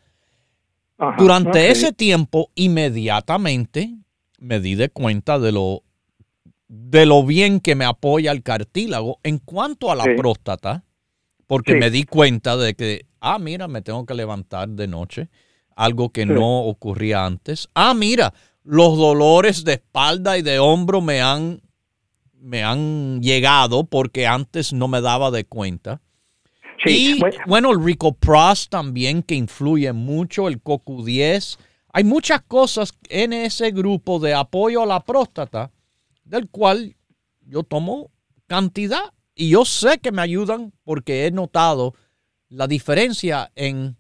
Durante 1.16 1.70
ese 1.70 1.92
tiempo, 1.92 2.50
inmediatamente 2.56 3.94
me 4.40 4.58
di 4.58 4.74
de 4.74 4.88
cuenta 4.88 5.38
de 5.38 5.52
lo, 5.52 5.84
de 6.66 7.06
lo 7.06 7.24
bien 7.24 7.60
que 7.60 7.76
me 7.76 7.84
apoya 7.84 8.32
el 8.32 8.42
cartílago 8.42 9.20
en 9.22 9.38
cuanto 9.38 9.92
a 9.92 9.94
la 9.94 10.06
próstata, 10.16 10.84
porque 11.46 11.76
me 11.76 11.90
di 11.90 12.02
cuenta 12.02 12.56
de 12.56 12.74
que, 12.74 13.06
ah, 13.20 13.38
mira, 13.38 13.68
me 13.68 13.80
tengo 13.80 14.04
que 14.06 14.14
levantar 14.14 14.68
de 14.70 14.88
noche, 14.88 15.28
algo 15.78 16.10
que 16.10 16.26
no 16.26 16.62
ocurría 16.64 17.24
antes. 17.24 17.68
Ah, 17.72 17.94
mira, 17.94 18.34
los 18.64 18.98
dolores 18.98 19.62
de 19.62 19.74
espalda 19.74 20.36
y 20.36 20.42
de 20.42 20.58
hombro 20.58 21.00
me 21.00 21.20
han, 21.20 21.62
me 22.34 22.64
han 22.64 23.22
llegado 23.22 23.84
porque 23.84 24.26
antes 24.26 24.72
no 24.72 24.88
me 24.88 25.00
daba 25.00 25.30
de 25.30 25.44
cuenta. 25.44 26.00
Sí, 26.84 27.16
y 27.16 27.20
bueno, 27.46 27.70
el 27.70 27.82
Rico 27.82 28.12
Pros 28.12 28.68
también 28.68 29.22
que 29.22 29.36
influye 29.36 29.92
mucho, 29.92 30.48
el 30.48 30.60
CoQ10. 30.60 31.58
Hay 31.92 32.02
muchas 32.02 32.42
cosas 32.42 32.92
en 33.08 33.32
ese 33.32 33.70
grupo 33.70 34.18
de 34.18 34.34
apoyo 34.34 34.82
a 34.82 34.86
la 34.86 35.04
próstata 35.04 35.70
del 36.24 36.48
cual 36.48 36.96
yo 37.46 37.62
tomo 37.62 38.10
cantidad 38.48 39.14
y 39.36 39.50
yo 39.50 39.64
sé 39.64 39.98
que 39.98 40.10
me 40.10 40.22
ayudan 40.22 40.72
porque 40.82 41.26
he 41.26 41.30
notado 41.30 41.94
la 42.48 42.66
diferencia 42.66 43.52
en 43.54 43.96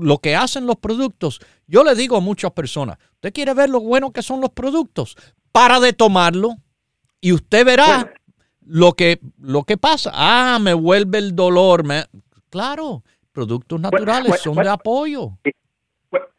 lo 0.00 0.18
que 0.18 0.36
hacen 0.36 0.66
los 0.66 0.76
productos. 0.76 1.40
Yo 1.66 1.84
le 1.84 1.94
digo 1.94 2.16
a 2.16 2.20
muchas 2.20 2.52
personas, 2.52 2.98
usted 3.14 3.32
quiere 3.32 3.54
ver 3.54 3.70
lo 3.70 3.80
bueno 3.80 4.12
que 4.12 4.22
son 4.22 4.40
los 4.40 4.50
productos, 4.50 5.16
para 5.52 5.80
de 5.80 5.92
tomarlo 5.92 6.56
y 7.20 7.32
usted 7.32 7.64
verá 7.64 8.12
lo 8.60 8.92
que, 8.92 9.20
lo 9.38 9.64
que 9.64 9.76
pasa, 9.76 10.10
ah, 10.14 10.58
me 10.60 10.74
vuelve 10.74 11.18
el 11.18 11.34
dolor. 11.34 11.84
Me... 11.84 12.04
Claro, 12.50 13.04
productos 13.32 13.80
naturales 13.80 14.40
son 14.42 14.56
de 14.56 14.68
apoyo. 14.68 15.38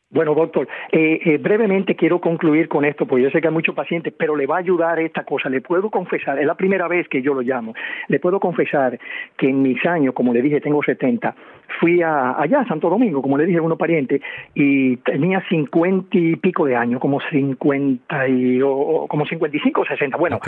Bueno, 0.09 0.33
doctor, 0.33 0.69
eh, 0.93 1.19
eh, 1.25 1.37
brevemente 1.37 1.95
quiero 1.95 2.21
concluir 2.21 2.69
con 2.69 2.85
esto, 2.85 3.05
porque 3.05 3.23
yo 3.23 3.29
sé 3.29 3.41
que 3.41 3.47
hay 3.47 3.53
muchos 3.53 3.75
pacientes, 3.75 4.13
pero 4.17 4.37
le 4.37 4.47
va 4.47 4.55
a 4.55 4.59
ayudar 4.59 4.99
esta 4.99 5.25
cosa. 5.25 5.49
Le 5.49 5.59
puedo 5.59 5.89
confesar, 5.89 6.39
es 6.39 6.45
la 6.45 6.55
primera 6.55 6.87
vez 6.87 7.09
que 7.09 7.21
yo 7.21 7.33
lo 7.33 7.41
llamo, 7.41 7.73
le 8.07 8.19
puedo 8.19 8.39
confesar 8.39 8.97
que 9.37 9.49
en 9.49 9.61
mis 9.61 9.85
años, 9.85 10.13
como 10.13 10.33
le 10.33 10.41
dije, 10.41 10.61
tengo 10.61 10.81
70, 10.81 11.35
fui 11.81 12.01
a, 12.01 12.39
allá 12.39 12.61
a 12.61 12.67
Santo 12.67 12.89
Domingo, 12.89 13.21
como 13.21 13.37
le 13.37 13.45
dije 13.45 13.59
a 13.59 13.61
unos 13.61 13.77
parientes, 13.77 14.21
y 14.55 14.95
tenía 14.97 15.43
50 15.49 16.17
y 16.17 16.37
pico 16.37 16.65
de 16.65 16.77
años, 16.77 17.01
como 17.01 17.19
50 17.19 18.29
y, 18.29 18.61
o, 18.63 19.07
como 19.09 19.25
55 19.25 19.81
o 19.81 19.85
60. 19.85 20.15
Bueno, 20.15 20.39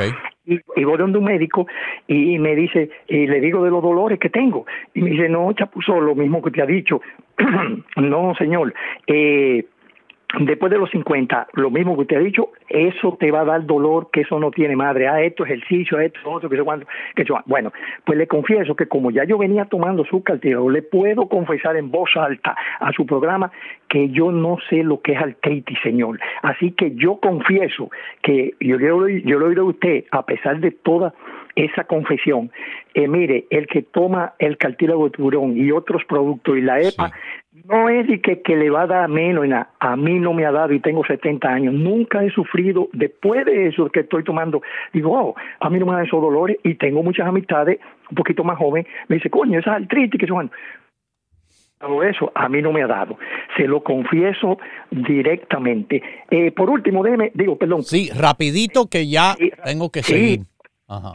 y, 0.49 0.59
y, 0.75 0.83
voy 0.83 0.97
donde 0.97 1.17
un 1.17 1.25
médico 1.25 1.67
y 2.07 2.37
me 2.39 2.55
dice, 2.55 2.89
y 3.07 3.27
le 3.27 3.39
digo 3.39 3.63
de 3.63 3.69
los 3.69 3.81
dolores 3.81 4.19
que 4.19 4.29
tengo, 4.29 4.65
y 4.93 5.01
me 5.01 5.11
dice, 5.11 5.29
no, 5.29 5.51
Chapuzo, 5.53 5.99
lo 5.99 6.15
mismo 6.15 6.41
que 6.41 6.51
te 6.51 6.61
ha 6.61 6.65
dicho, 6.65 7.01
no, 7.97 8.35
señor. 8.35 8.73
Eh, 9.07 9.65
después 10.37 10.71
de 10.71 10.77
los 10.77 10.89
50, 10.91 11.47
lo 11.53 11.71
mismo 11.71 11.95
que 11.95 12.01
usted 12.01 12.17
ha 12.17 12.19
dicho, 12.19 12.49
eso 12.67 13.17
te 13.19 13.31
va 13.31 13.41
a 13.41 13.45
dar 13.45 13.65
dolor, 13.65 14.09
que 14.11 14.21
eso 14.21 14.39
no 14.39 14.51
tiene 14.51 14.75
madre. 14.75 15.07
Ah, 15.07 15.21
esto 15.21 15.43
ejercicio, 15.43 15.99
esto, 15.99 16.19
otro, 16.25 16.49
que 16.49 16.57
sé 16.57 16.63
cuánto. 16.63 16.85
Que 17.15 17.25
yo, 17.25 17.37
bueno, 17.45 17.71
pues 18.05 18.17
le 18.17 18.27
confieso 18.27 18.75
que 18.75 18.87
como 18.87 19.11
ya 19.11 19.23
yo 19.23 19.37
venía 19.37 19.65
tomando 19.65 20.05
su 20.05 20.21
cartero, 20.21 20.69
le 20.69 20.81
puedo 20.81 21.27
confesar 21.27 21.75
en 21.77 21.89
voz 21.89 22.11
alta 22.15 22.55
a 22.79 22.91
su 22.93 23.05
programa 23.05 23.51
que 23.87 24.09
yo 24.09 24.31
no 24.31 24.57
sé 24.69 24.83
lo 24.83 25.01
que 25.01 25.13
es 25.13 25.19
artritis, 25.19 25.79
señor. 25.81 26.19
Así 26.43 26.71
que 26.71 26.93
yo 26.95 27.19
confieso 27.19 27.89
que 28.21 28.53
yo, 28.59 28.77
yo, 28.77 29.07
yo 29.07 29.39
lo 29.39 29.47
oído 29.47 29.63
a 29.63 29.69
usted, 29.69 30.05
a 30.11 30.25
pesar 30.25 30.59
de 30.59 30.71
toda 30.71 31.13
esa 31.65 31.83
confesión. 31.83 32.51
Eh, 32.93 33.07
mire, 33.07 33.45
el 33.49 33.67
que 33.67 33.81
toma 33.81 34.33
el 34.39 34.57
cartílago 34.57 35.05
de 35.05 35.11
tiburón 35.11 35.57
y 35.57 35.71
otros 35.71 36.03
productos 36.05 36.57
y 36.57 36.61
la 36.61 36.81
EPA, 36.81 37.11
no 37.65 37.89
es 37.89 38.07
de 38.07 38.21
que, 38.21 38.41
que, 38.41 38.55
le 38.55 38.69
va 38.69 38.83
a 38.83 38.87
dar 38.87 39.09
menos, 39.09 39.45
a 39.79 39.95
mí 39.95 40.19
no 40.19 40.33
me 40.33 40.45
ha 40.45 40.51
dado 40.51 40.73
y 40.73 40.79
tengo 40.79 41.03
70 41.05 41.47
años, 41.47 41.73
nunca 41.73 42.23
he 42.23 42.29
sufrido, 42.31 42.87
después 42.93 43.45
de 43.45 43.67
eso 43.67 43.89
que 43.89 44.01
estoy 44.01 44.23
tomando, 44.23 44.61
digo, 44.93 45.11
oh, 45.11 45.35
a 45.59 45.69
mí 45.69 45.77
no 45.77 45.85
me 45.85 45.93
dan 45.93 46.05
esos 46.05 46.21
dolores 46.21 46.57
y 46.63 46.75
tengo 46.75 47.03
muchas 47.03 47.27
amistades 47.27 47.79
un 48.09 48.15
poquito 48.15 48.43
más 48.43 48.57
joven, 48.57 48.87
me 49.07 49.17
dice, 49.17 49.29
coño, 49.29 49.59
esa 49.59 49.75
artritis, 49.75 50.19
que 50.19 50.27
son 50.27 50.49
eso 52.03 52.31
a 52.35 52.49
mí 52.49 52.61
no 52.61 52.73
me 52.73 52.83
ha 52.83 52.87
dado. 52.87 53.17
Se 53.55 53.63
lo 53.63 53.81
confieso 53.81 54.57
directamente. 54.91 56.03
Eh, 56.29 56.51
por 56.51 56.69
último, 56.69 57.03
déjeme, 57.03 57.31
digo, 57.33 57.57
perdón. 57.57 57.83
Sí, 57.83 58.09
rapidito 58.13 58.87
que 58.89 59.07
ya 59.07 59.35
tengo 59.63 59.89
que 59.89 60.03
seguir. 60.03 60.41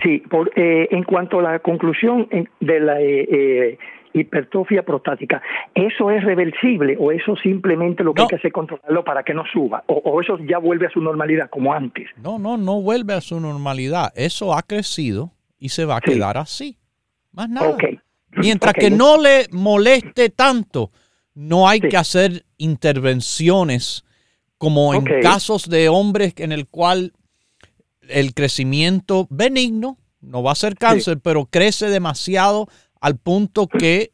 Sí, 0.03 0.18
por, 0.18 0.51
eh, 0.55 0.89
en 0.91 1.03
cuanto 1.03 1.41
a 1.41 1.43
la 1.43 1.59
conclusión 1.59 2.29
de 2.61 2.81
la 2.81 3.01
eh, 3.01 3.29
eh, 3.31 3.79
hipertrofia 4.12 4.85
prostática, 4.85 5.43
¿eso 5.75 6.11
es 6.12 6.22
reversible 6.22 6.97
o 6.99 7.11
eso 7.11 7.35
simplemente 7.37 8.05
lo 8.05 8.14
que 8.14 8.22
hay 8.22 8.29
que 8.29 8.37
hacer 8.37 8.49
es 8.49 8.53
controlarlo 8.53 9.03
para 9.03 9.25
que 9.25 9.35
no 9.35 9.43
suba? 9.53 9.83
O, 9.89 10.20
eso 10.20 10.39
ya 10.39 10.59
vuelve 10.59 10.87
a 10.87 10.91
su 10.91 11.01
normalidad 11.01 11.51
como 11.51 11.75
antes? 11.75 12.09
No, 12.22 12.39
no, 12.39 12.57
no 12.57 12.81
vuelve 12.81 13.14
a 13.14 13.20
su 13.20 13.41
normalidad. 13.41 14.12
Eso 14.14 14.55
ha 14.55 14.62
crecido 14.62 15.33
y 15.59 15.70
se 15.70 15.85
va 15.85 15.97
a 15.97 16.01
quedar 16.01 16.39
así. 16.39 16.79
Más 17.33 17.49
nada. 17.49 17.77
Mientras 18.37 18.75
que 18.75 18.91
no 18.91 19.20
le 19.20 19.47
moleste 19.51 20.31
tanto, 20.31 20.91
no 21.35 21.68
hay 21.68 21.81
que 21.81 21.97
hacer 21.97 22.45
intervenciones 22.59 24.05
como 24.57 24.95
en 24.95 25.05
casos 25.20 25.68
de 25.68 25.89
hombres 25.89 26.35
en 26.39 26.53
el 26.53 26.68
cual 26.68 27.12
el 28.09 28.35
crecimiento 28.35 29.27
benigno, 29.31 29.99
no 30.21 30.43
va 30.43 30.53
a 30.53 30.57
ser 30.57 30.77
cáncer, 30.77 31.19
pero 31.21 31.47
crece 31.47 31.89
demasiado 31.89 32.69
al 33.01 33.17
punto 33.17 33.67
que 33.67 34.13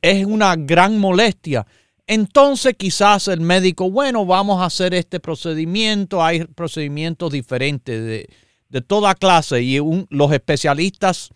es 0.00 0.24
una 0.24 0.54
gran 0.56 0.98
molestia. 0.98 1.66
Entonces 2.06 2.74
quizás 2.76 3.28
el 3.28 3.40
médico, 3.40 3.90
bueno, 3.90 4.24
vamos 4.26 4.60
a 4.60 4.66
hacer 4.66 4.94
este 4.94 5.20
procedimiento, 5.20 6.22
hay 6.22 6.44
procedimientos 6.44 7.32
diferentes 7.32 8.04
de, 8.04 8.28
de 8.68 8.80
toda 8.80 9.14
clase 9.14 9.62
y 9.62 9.78
los 10.10 10.32
especialistas 10.32 11.30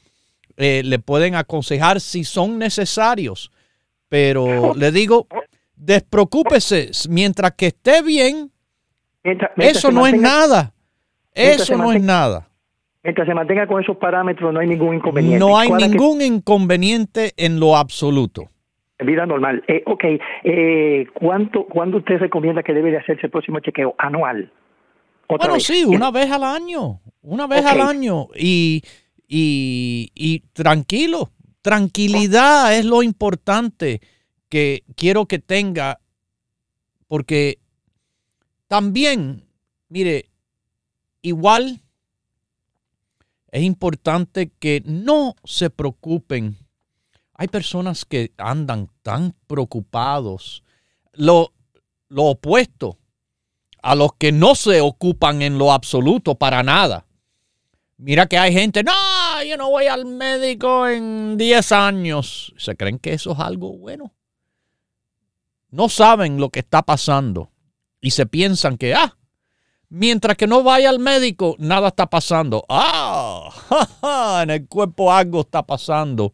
eh, 0.56 0.82
le 0.82 0.98
pueden 0.98 1.34
aconsejar 1.34 2.00
si 2.00 2.24
son 2.24 2.58
necesarios. 2.58 3.50
Pero 4.08 4.74
le 4.76 4.90
digo, 4.90 5.26
despreocúpese, 5.76 6.90
mientras 7.08 7.52
que 7.52 7.68
esté 7.68 8.02
bien, 8.02 8.50
eso 9.56 9.90
no 9.90 10.06
es 10.06 10.14
nada. 10.14 10.72
Eso 11.36 11.76
no 11.76 11.92
es 11.92 12.02
nada. 12.02 12.48
Mientras 13.02 13.28
se 13.28 13.34
mantenga 13.34 13.68
con 13.68 13.80
esos 13.80 13.96
parámetros 13.98 14.52
no 14.52 14.58
hay 14.58 14.66
ningún 14.66 14.96
inconveniente. 14.96 15.38
No 15.38 15.56
hay 15.56 15.70
ningún 15.70 16.22
inconveniente 16.22 17.32
en 17.36 17.60
lo 17.60 17.76
absoluto. 17.76 18.50
Vida 18.98 19.26
normal. 19.26 19.62
Eh, 19.68 19.82
ok, 19.86 20.04
eh, 20.42 21.06
¿cuánto, 21.14 21.66
¿cuándo 21.66 21.98
usted 21.98 22.18
recomienda 22.18 22.62
que 22.62 22.72
debe 22.72 22.90
de 22.90 22.96
hacerse 22.96 23.26
el 23.26 23.30
próximo 23.30 23.60
chequeo? 23.60 23.94
¿Anual? 23.98 24.50
bueno, 25.28 25.60
sí, 25.60 25.84
una 25.84 26.10
vez 26.10 26.30
al 26.30 26.42
año. 26.42 27.00
Una 27.22 27.46
vez 27.46 27.64
al 27.64 27.80
año. 27.80 28.28
Y, 28.34 28.82
y, 29.28 30.10
y 30.14 30.40
tranquilo, 30.52 31.30
tranquilidad 31.62 32.76
es 32.76 32.84
lo 32.84 33.02
importante 33.02 34.00
que 34.48 34.82
quiero 34.96 35.26
que 35.26 35.38
tenga, 35.38 35.98
porque 37.06 37.58
también, 38.68 39.42
mire, 39.88 40.26
Igual 41.26 41.82
es 43.50 43.62
importante 43.64 44.52
que 44.60 44.80
no 44.86 45.34
se 45.42 45.70
preocupen. 45.70 46.56
Hay 47.34 47.48
personas 47.48 48.04
que 48.04 48.32
andan 48.38 48.92
tan 49.02 49.34
preocupados. 49.48 50.62
Lo, 51.14 51.52
lo 52.08 52.26
opuesto. 52.26 52.98
a 53.82 53.96
los 53.96 54.12
que 54.14 54.30
no 54.30 54.54
se 54.54 54.80
ocupan 54.80 55.42
en 55.42 55.58
lo 55.58 55.72
absoluto 55.72 56.36
para 56.36 56.62
nada. 56.62 57.06
Mira 57.96 58.26
que 58.26 58.38
hay 58.38 58.52
gente, 58.52 58.84
no, 58.84 58.92
yo 59.42 59.56
no 59.56 59.70
voy 59.70 59.86
al 59.86 60.06
médico 60.06 60.86
en 60.86 61.36
10 61.36 61.72
años. 61.72 62.54
Se 62.56 62.76
creen 62.76 63.00
que 63.00 63.14
eso 63.14 63.32
es 63.32 63.40
algo 63.40 63.76
bueno. 63.76 64.14
No 65.70 65.88
saben 65.88 66.38
lo 66.38 66.50
que 66.50 66.60
está 66.60 66.82
pasando 66.82 67.50
y 68.00 68.12
se 68.12 68.26
piensan 68.26 68.78
que, 68.78 68.94
ah, 68.94 69.16
mientras 69.88 70.36
que 70.36 70.46
no 70.46 70.62
vaya 70.62 70.90
al 70.90 70.98
médico, 70.98 71.56
nada 71.58 71.88
está 71.88 72.06
pasando. 72.08 72.64
Ah, 72.68 74.40
en 74.42 74.50
el 74.50 74.66
cuerpo 74.66 75.12
algo 75.12 75.40
está 75.40 75.64
pasando. 75.64 76.32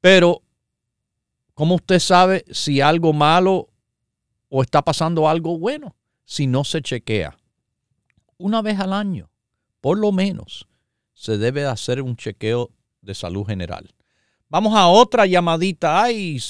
Pero, 0.00 0.42
¿cómo 1.54 1.76
usted 1.76 1.98
sabe 1.98 2.44
si 2.50 2.80
algo 2.80 3.12
malo 3.12 3.68
o 4.48 4.62
está 4.62 4.82
pasando 4.82 5.28
algo 5.28 5.58
bueno? 5.58 5.96
Si 6.24 6.46
no 6.46 6.64
se 6.64 6.82
chequea. 6.82 7.36
Una 8.36 8.62
vez 8.62 8.80
al 8.80 8.92
año, 8.92 9.30
por 9.80 9.98
lo 9.98 10.12
menos, 10.12 10.66
se 11.14 11.38
debe 11.38 11.64
hacer 11.66 12.02
un 12.02 12.16
chequeo 12.16 12.70
de 13.00 13.14
salud 13.14 13.46
general. 13.46 13.94
Vamos 14.48 14.74
a 14.74 14.88
otra 14.88 15.26
llamadita. 15.26 16.02
Ay, 16.02 16.40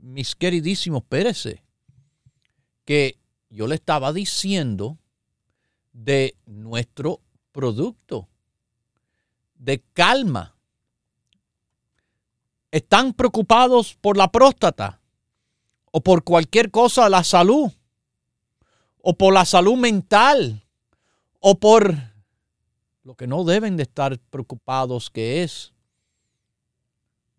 mis 0.00 0.34
queridísimos 0.34 1.02
Pérez, 1.02 1.60
que 2.84 3.18
yo 3.50 3.66
le 3.66 3.74
estaba 3.74 4.12
diciendo 4.12 4.98
de 5.94 6.36
nuestro 6.44 7.20
producto 7.52 8.28
de 9.54 9.82
calma. 9.94 10.54
Están 12.70 13.14
preocupados 13.14 13.94
por 13.94 14.18
la 14.18 14.30
próstata 14.30 15.00
o 15.90 16.02
por 16.02 16.24
cualquier 16.24 16.70
cosa 16.70 17.08
la 17.08 17.24
salud 17.24 17.70
o 19.00 19.14
por 19.14 19.32
la 19.32 19.44
salud 19.44 19.76
mental 19.76 20.66
o 21.38 21.58
por 21.58 21.94
lo 23.04 23.14
que 23.14 23.26
no 23.26 23.44
deben 23.44 23.76
de 23.76 23.84
estar 23.84 24.18
preocupados 24.18 25.08
que 25.10 25.42
es 25.44 25.72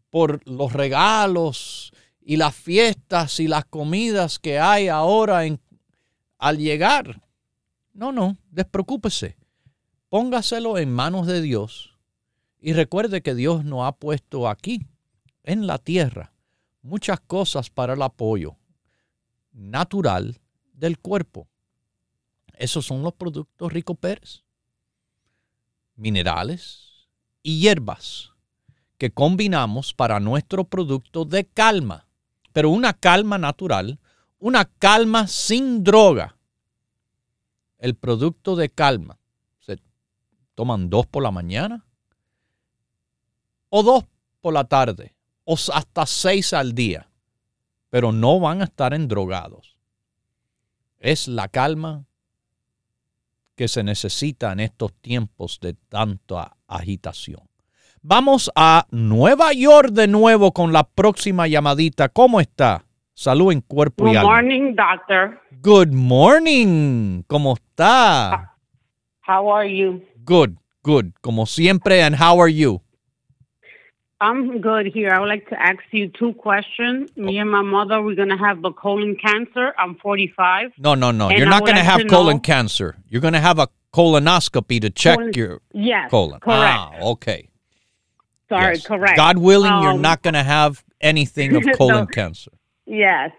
por 0.10 0.48
los 0.48 0.72
regalos 0.72 1.92
y 2.22 2.38
las 2.38 2.56
fiestas 2.56 3.42
y 3.42 3.50
las 3.50 3.66
comidas 3.66 4.40
que 4.40 4.58
hay 4.60 4.88
ahora 4.88 5.46
en, 5.46 5.60
al 6.38 6.58
llegar. 6.58 7.25
No, 7.96 8.12
no, 8.12 8.38
despreocúpese. 8.52 9.38
Póngaselo 10.10 10.78
en 10.78 10.92
manos 10.92 11.28
de 11.28 11.42
Dios 11.42 11.98
y 12.60 12.74
recuerde 12.74 13.22
que 13.22 13.34
Dios 13.34 13.64
nos 13.64 13.88
ha 13.88 13.94
puesto 13.94 14.50
aquí, 14.50 14.86
en 15.44 15.66
la 15.66 15.78
tierra, 15.78 16.34
muchas 16.82 17.22
cosas 17.22 17.70
para 17.70 17.94
el 17.94 18.02
apoyo 18.02 18.58
natural 19.54 20.42
del 20.74 21.00
cuerpo. 21.00 21.48
Esos 22.58 22.86
son 22.86 23.02
los 23.02 23.14
productos 23.14 23.72
Rico 23.72 23.96
Pérez. 23.96 24.44
Minerales 25.96 27.08
y 27.44 27.62
hierbas 27.62 28.32
que 28.98 29.12
combinamos 29.12 29.94
para 29.94 30.20
nuestro 30.20 30.66
producto 30.66 31.24
de 31.24 31.46
calma, 31.46 32.08
pero 32.52 32.72
una 32.72 32.92
calma 32.94 33.38
natural, 33.38 34.00
una 34.38 34.66
calma 34.66 35.28
sin 35.28 35.82
droga 35.82 36.35
el 37.86 37.94
producto 37.94 38.56
de 38.56 38.70
calma, 38.70 39.20
se 39.60 39.78
toman 40.56 40.90
dos 40.90 41.06
por 41.06 41.22
la 41.22 41.30
mañana 41.30 41.86
o 43.70 43.84
dos 43.84 44.06
por 44.42 44.56
la 44.56 44.64
tarde 44.64 45.14
o 45.44 45.54
hasta 45.54 46.08
seis 46.08 46.54
al 46.54 46.74
día, 46.74 47.12
pero 47.92 48.12
no 48.12 48.40
van 48.40 48.62
a 48.62 48.64
estar 48.64 48.96
endrogados. 48.96 49.78
Es 50.98 51.28
la 51.28 51.48
calma 51.48 52.08
que 53.54 53.68
se 53.68 53.84
necesita 53.84 54.52
en 54.52 54.62
estos 54.62 54.92
tiempos 54.94 55.60
de 55.62 55.76
tanta 55.76 56.58
agitación. 56.66 57.48
Vamos 58.02 58.52
a 58.56 58.88
Nueva 58.90 59.54
York 59.54 59.92
de 59.92 60.08
nuevo 60.08 60.54
con 60.54 60.74
la 60.74 60.86
próxima 60.86 61.48
llamadita. 61.48 62.10
¿Cómo 62.10 62.42
está? 62.42 62.85
Salud 63.18 63.52
en 63.54 63.62
cuerpo 63.62 64.06
y 64.08 64.16
alma. 64.16 64.22
Good 64.22 64.28
morning, 64.30 64.76
doctor. 64.76 65.40
Good 65.62 65.92
morning. 65.94 67.24
¿Cómo 67.28 67.56
está? 67.56 68.52
How 69.22 69.48
are 69.50 69.66
you? 69.66 70.02
Good, 70.26 70.58
good. 70.84 71.14
Como 71.22 71.46
siempre, 71.46 72.02
and 72.02 72.16
how 72.16 72.40
are 72.40 72.50
you? 72.52 72.82
I'm 74.20 74.60
good 74.60 74.88
here. 74.94 75.14
I 75.14 75.20
would 75.20 75.30
like 75.30 75.48
to 75.50 75.56
ask 75.60 75.80
you 75.92 76.10
two 76.10 76.34
questions. 76.34 77.10
Me 77.16 77.38
and 77.38 77.50
my 77.50 77.62
mother, 77.62 78.02
we're 78.02 78.16
going 78.16 78.30
to 78.30 78.38
have 78.38 78.62
the 78.62 78.72
colon 78.72 79.16
cancer. 79.16 79.74
I'm 79.78 79.96
45. 79.96 80.72
No, 80.78 80.96
no, 80.96 81.12
no. 81.12 81.30
You're 81.32 81.48
not 81.50 81.64
going 81.64 81.76
to 81.78 81.84
have 81.84 82.06
colon 82.08 82.38
know- 82.38 82.42
cancer. 82.42 82.96
You're 83.10 83.22
going 83.22 83.34
to 83.34 83.40
have 83.42 83.60
a 83.60 83.68
colonoscopy 83.94 84.82
to 84.82 84.90
check 84.90 85.18
Colon- 85.18 85.34
your 85.36 85.62
Yes, 85.74 86.10
colon. 86.12 86.40
correct. 86.42 86.80
Ah, 86.80 86.92
okay. 87.12 87.50
Sorry, 88.50 88.76
Yes. 88.76 88.86
correct. 88.86 89.16
God 89.16 89.38
willing, 89.38 89.72
you're 89.82 89.92
Um, 89.94 90.02
not 90.02 90.22
going 90.22 90.34
to 90.34 90.44
have 90.44 90.84
anything 91.02 91.56
of 91.56 91.64
colon 91.78 92.08
cancer. 92.08 92.52
Yes. 92.86 93.32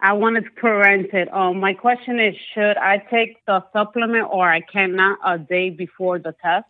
I 0.00 0.12
wanted 0.12 0.44
to 0.44 0.50
correct 0.50 1.14
it. 1.14 1.32
Um, 1.32 1.58
my 1.58 1.72
question 1.72 2.20
is, 2.20 2.34
should 2.54 2.76
I 2.76 2.98
take 3.10 3.44
the 3.46 3.64
supplement 3.72 4.28
or 4.30 4.46
I 4.50 4.60
cannot 4.60 5.18
a 5.24 5.38
day 5.38 5.70
before 5.70 6.18
the 6.18 6.34
test? 6.42 6.66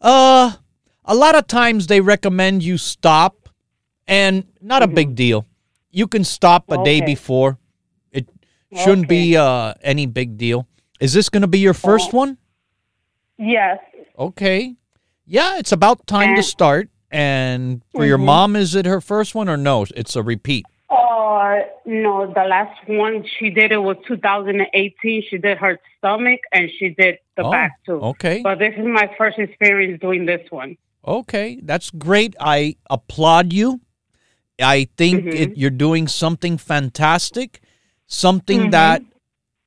Uh, 0.00 0.52
a 1.04 1.14
lot 1.14 1.34
of 1.34 1.46
times 1.46 1.86
they 1.88 2.00
recommend 2.00 2.62
you 2.62 2.78
stop, 2.78 3.48
and 4.06 4.44
not 4.60 4.82
a 4.82 4.86
big 4.86 5.14
deal. 5.14 5.46
You 5.90 6.06
can 6.06 6.24
stop 6.24 6.70
a 6.70 6.82
day 6.82 6.98
Mm-hmm. 6.98 7.06
Before. 7.06 7.58
It 8.12 8.28
shouldn't 8.74 9.08
be 9.08 9.36
uh, 9.36 9.74
any 9.82 10.06
big 10.06 10.36
deal. 10.36 10.66
Is 11.00 11.12
this 11.12 11.28
going 11.28 11.42
to 11.42 11.46
be 11.48 11.58
your 11.58 11.74
first 11.74 12.10
Oh. 12.12 12.18
one? 12.18 12.38
Yes. 13.38 13.78
Okay. 14.18 14.74
Yeah, 15.26 15.58
it's 15.58 15.72
about 15.72 16.06
time 16.06 16.34
to 16.36 16.42
start. 16.42 16.88
And 17.10 17.82
for 17.94 18.04
your 18.04 18.18
Mhm. 18.18 18.24
mom, 18.24 18.56
is 18.56 18.74
it 18.74 18.86
her 18.86 19.00
first 19.00 19.34
one 19.34 19.48
or 19.48 19.56
no? 19.56 19.86
It's 19.94 20.16
a 20.16 20.22
repeat. 20.22 20.66
Uh, 20.90 21.60
no, 21.86 22.26
the 22.32 22.44
last 22.44 22.78
one 22.86 23.24
she 23.38 23.50
did 23.50 23.72
it 23.72 23.78
was 23.78 23.96
2018. 24.06 25.22
She 25.28 25.38
did 25.38 25.58
her 25.58 25.80
stomach 25.98 26.40
and 26.52 26.70
she 26.78 26.90
did 26.90 27.18
the 27.36 27.44
Oh, 27.44 27.50
back 27.50 27.72
too. 27.84 28.00
okay. 28.00 28.42
But 28.42 28.58
this 28.58 28.74
is 28.76 28.84
my 28.84 29.10
first 29.16 29.38
experience 29.38 30.00
doing 30.00 30.26
this 30.26 30.42
one. 30.50 30.76
Okay, 31.06 31.58
that's 31.62 31.90
great. 31.90 32.34
I 32.38 32.76
applaud 32.88 33.52
you. 33.52 33.80
I 34.60 34.88
think 34.96 35.26
it, 35.26 35.56
you're 35.56 35.70
doing 35.70 36.06
something 36.06 36.58
fantastic, 36.58 37.60
something 38.06 38.70
that, 38.70 39.02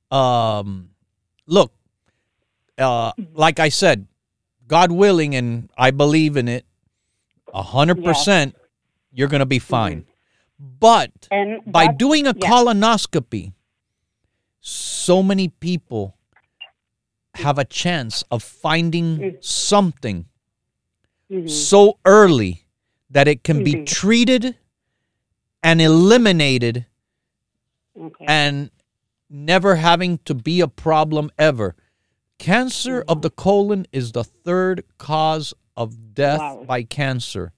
um, 0.10 0.92
look, 1.46 1.74
uh, 2.78 3.12
like 3.34 3.60
I 3.60 3.70
said, 3.70 4.08
God 4.68 4.92
willing, 4.92 5.36
and 5.36 5.70
I 5.78 5.92
believe 5.92 6.38
in 6.38 6.48
it, 6.48 6.66
a 7.54 7.62
hundred 7.62 8.04
percent, 8.04 8.56
you're 9.12 9.28
gonna 9.28 9.46
be 9.46 9.60
fine. 9.60 10.06
But 10.60 11.28
And 11.32 11.62
by 11.72 11.88
doing 11.88 12.26
a 12.26 12.34
yeah. 12.36 12.50
colonoscopy, 12.50 13.54
so 14.60 15.22
many 15.22 15.50
people 15.50 16.18
have 17.36 17.60
a 17.60 17.66
chance 17.66 18.24
of 18.32 18.42
finding 18.42 19.38
something 19.42 20.26
Mhm. 21.30 21.50
so 21.50 22.00
early 22.06 22.66
that 23.10 23.28
it 23.28 23.44
can 23.44 23.64
be 23.64 23.74
Mhm. 23.76 23.86
treated 23.86 24.58
and 25.62 25.82
eliminated 25.82 26.88
Okay. 27.96 28.26
and 28.28 28.72
never 29.30 29.76
having 29.76 30.18
to 30.20 30.34
be 30.34 30.62
a 30.62 30.68
problem 30.68 31.30
ever. 31.38 31.76
Cancer 32.40 33.04
of 33.08 33.22
the 33.22 33.30
colon 33.30 33.86
is 33.92 34.12
the 34.14 34.24
third 34.24 34.84
cause 34.98 35.54
of 35.76 36.14
death 36.16 36.40
Wow. 36.40 36.64
by 36.66 36.84
cancer. 36.84 37.52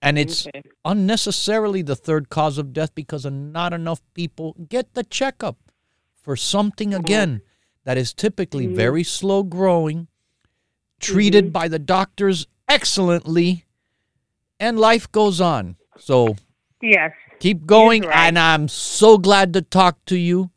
And 0.00 0.18
it's 0.18 0.46
Okay. 0.46 0.62
unnecessarily 0.84 1.82
the 1.82 1.96
third 1.96 2.28
cause 2.28 2.56
of 2.58 2.72
death 2.72 2.94
because 2.94 3.24
not 3.26 3.72
enough 3.72 4.00
people 4.14 4.54
get 4.68 4.94
the 4.94 5.02
checkup 5.02 5.56
for 6.14 6.36
something 6.36 6.90
mm-hmm. 6.90 7.00
again 7.00 7.42
that 7.84 7.98
is 7.98 8.12
typically 8.12 8.66
mm-hmm. 8.66 8.76
very 8.76 9.02
slow 9.02 9.42
growing, 9.42 10.08
treated 11.00 11.46
mm-hmm. 11.46 11.52
by 11.52 11.68
the 11.68 11.78
doctors 11.78 12.46
excellently, 12.68 13.64
and 14.60 14.78
life 14.78 15.10
goes 15.10 15.40
on. 15.40 15.76
So 15.98 16.36
yes. 16.82 17.12
keep 17.40 17.66
going, 17.66 18.02
right. 18.02 18.28
and 18.28 18.38
I'm 18.38 18.68
so 18.68 19.18
glad 19.18 19.52
to 19.54 19.62
talk 19.62 20.04
to 20.06 20.16
you. 20.16 20.50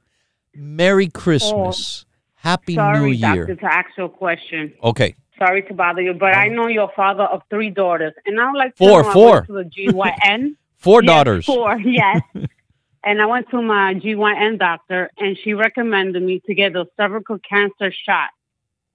Merry 0.53 1.07
oh. 1.07 1.19
Christmas. 1.19 2.05
Happy 2.35 2.73
Sorry, 2.73 2.99
New 2.99 3.05
Year. 3.11 3.45
doctor, 3.45 3.55
to 3.55 3.65
ask 3.65 3.89
you 3.97 4.05
a 4.05 4.09
question. 4.09 4.73
Okay. 4.83 5.15
Sorry 5.41 5.63
to 5.63 5.73
bother 5.73 6.01
you, 6.03 6.13
but 6.13 6.35
I 6.35 6.49
know 6.49 6.67
you're 6.67 6.91
father 6.95 7.23
of 7.23 7.41
three 7.49 7.71
daughters, 7.71 8.13
and 8.27 8.39
I 8.39 8.45
would 8.51 8.57
like 8.59 8.75
to 8.75 8.77
Four, 8.77 9.01
know, 9.01 9.11
four. 9.11 9.41
to 9.47 9.53
the 9.53 9.63
GYN. 9.63 10.55
Four 10.77 11.01
Yes, 11.03 11.07
daughters. 11.07 11.45
Four, 11.45 11.79
yes. 11.79 12.21
and 13.03 13.21
I 13.21 13.25
went 13.25 13.49
to 13.49 13.59
my 13.61 13.95
GYN 13.95 14.59
doctor, 14.59 15.09
and 15.17 15.35
she 15.43 15.53
recommended 15.55 16.21
me 16.21 16.41
to 16.45 16.53
get 16.53 16.75
a 16.75 16.85
cervical 16.97 17.39
cancer 17.39 17.91
shot. 18.05 18.29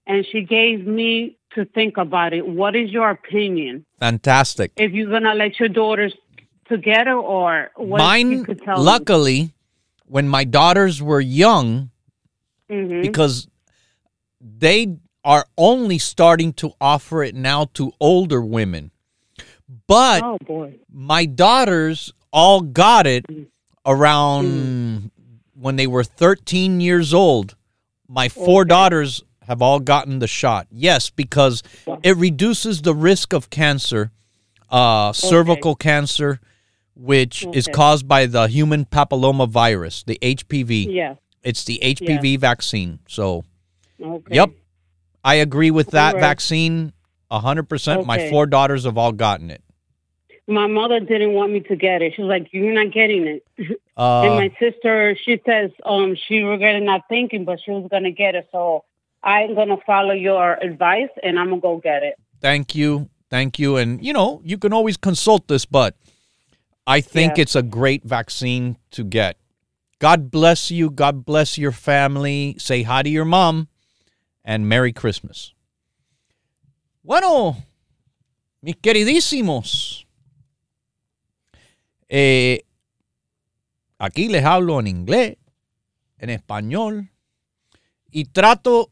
And 0.07 0.25
she 0.31 0.43
gave 0.43 0.87
me 0.87 1.37
to 1.55 1.65
think 1.65 1.97
about 1.97 2.33
it. 2.33 2.47
What 2.47 2.77
is 2.77 2.91
your 2.91 3.11
opinion? 3.11 3.85
Fantastic. 3.99 4.71
If 4.77 4.93
you're 4.93 5.11
gonna 5.11 5.35
let 5.35 5.59
your 5.59 5.69
daughters 5.69 6.15
together, 6.69 7.15
or 7.15 7.71
what 7.77 7.99
Mine, 7.99 8.45
could 8.45 8.63
tell 8.63 8.79
me? 8.79 8.85
luckily, 8.85 9.51
when 10.07 10.29
my 10.29 10.45
daughters 10.45 11.03
were 11.03 11.21
young, 11.21 11.91
Mhm. 12.71 13.03
because 13.03 13.49
they 14.41 14.97
are 15.27 15.45
only 15.59 15.99
starting 15.99 16.53
to 16.55 16.73
offer 16.81 17.23
it 17.25 17.35
now 17.35 17.65
to 17.75 17.93
older 18.01 18.41
women. 18.41 18.93
But 19.89 20.23
oh 20.23 20.39
my 20.89 21.27
daughters 21.27 22.13
all 22.33 22.61
got 22.61 23.07
it 23.09 23.27
around 23.85 25.11
when 25.55 25.75
they 25.77 25.87
were 25.89 26.05
13 26.05 26.81
years 26.81 27.13
old. 27.13 27.57
My 28.09 28.29
four 28.29 28.63
Okay. 28.63 28.69
daughters 28.69 29.23
have 29.49 29.61
all 29.61 29.81
gotten 29.81 30.21
the 30.21 30.29
shot. 30.29 30.69
Yes, 30.71 31.11
because 31.11 31.63
Wow. 31.87 31.99
it 32.05 32.17
reduces 32.17 32.83
the 32.83 32.95
risk 32.95 33.33
of 33.33 33.51
cancer, 33.51 34.13
uh, 34.71 35.13
cervical 35.13 35.75
cancer, 35.75 36.41
which 36.95 37.45
is 37.53 37.67
caused 37.73 38.07
by 38.07 38.27
the 38.27 38.47
human 38.47 38.85
papilloma 38.85 39.49
virus, 39.49 40.05
the 40.05 40.19
HPV. 40.23 40.87
Yeah. 40.91 41.15
It's 41.43 41.65
the 41.65 41.79
HPV 41.83 42.37
vaccine. 42.37 43.01
So, 43.09 43.45
Okay. 44.01 44.35
yep, 44.37 44.51
I 45.27 45.35
agree 45.35 45.73
with 45.73 45.91
that 45.91 46.15
Alright. 46.15 46.21
vaccine 46.23 46.93
100%. 47.33 48.07
My 48.07 48.31
four 48.31 48.47
daughters 48.47 48.85
have 48.85 48.97
all 48.97 49.11
gotten 49.13 49.51
it. 49.51 49.63
My 50.47 50.69
mother 50.69 51.01
didn't 51.01 51.33
want 51.33 51.53
me 51.53 51.61
to 51.61 51.75
get 51.75 52.03
it. 52.03 52.13
She 52.15 52.23
was 52.23 52.29
like, 52.29 52.47
"You're 52.53 52.73
not 52.73 52.93
getting 52.93 53.27
it." 53.27 53.43
and 53.59 53.77
Uh, 53.97 54.37
my 54.37 54.53
sister, 54.61 55.17
she 55.25 55.41
says, 55.45 55.73
um, 55.85 56.15
she 56.29 56.39
regretted 56.43 56.85
not 56.85 57.03
thinking, 57.09 57.45
but 57.45 57.59
she 57.65 57.73
was 57.73 57.89
gonna 57.91 58.13
get 58.13 58.37
it. 58.37 58.47
So 58.53 58.85
I'm 59.25 59.57
gonna 59.57 59.79
follow 59.85 60.13
your 60.15 60.55
advice, 60.63 61.09
and 61.25 61.37
I'm 61.41 61.49
gonna 61.49 61.61
go 61.61 61.79
get 61.79 62.05
it. 62.05 62.15
thank 62.41 62.77
you. 62.77 63.09
Thank 63.29 63.59
you. 63.59 63.77
And, 63.77 64.05
you 64.05 64.13
know, 64.13 64.41
you 64.45 64.57
can 64.57 64.73
always 64.73 64.97
consult 64.97 65.49
this, 65.49 65.65
but 65.67 65.97
I 66.87 67.01
think 67.01 67.37
Yeah. 67.37 67.43
it's 67.43 67.57
a 67.57 67.63
great 67.63 68.05
vaccine 68.05 68.77
to 68.93 69.03
get. 69.03 69.37
God 69.99 70.31
bless 70.31 70.71
you. 70.71 70.91
God 70.91 71.25
bless 71.25 71.59
your 71.59 71.73
family. 71.73 72.55
Say 72.59 72.85
hi 72.85 73.03
to 73.03 73.09
your 73.09 73.25
mom 73.25 73.67
and 74.47 74.65
Merry 74.65 74.93
Christmas. 74.93 75.55
Bueno, 77.03 77.57
mis 78.63 78.77
queridísimos, 78.77 80.07
eh, 82.09 82.63
aquí 83.99 84.29
les 84.29 84.45
hablo 84.45 84.81
en 84.81 84.87
inglés, 84.87 85.37
en 86.19 86.31
español 86.31 87.11
y 88.11 88.27
trato 88.27 88.91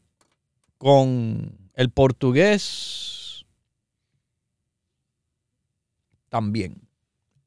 con 0.77 1.57
el 1.73 1.89
portugués 1.89 3.45
también. 6.29 6.81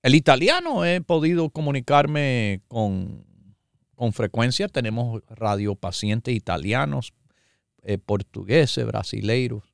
El 0.02 0.14
italiano 0.14 0.84
he 0.84 1.02
podido 1.02 1.50
comunicarme 1.50 2.62
con, 2.68 3.24
con 3.94 4.12
frecuencia. 4.14 4.68
Tenemos 4.68 5.22
radiopacientes 5.28 6.34
italianos, 6.34 7.12
eh, 7.82 7.98
portugueses, 7.98 8.86
brasileiros. 8.86 9.64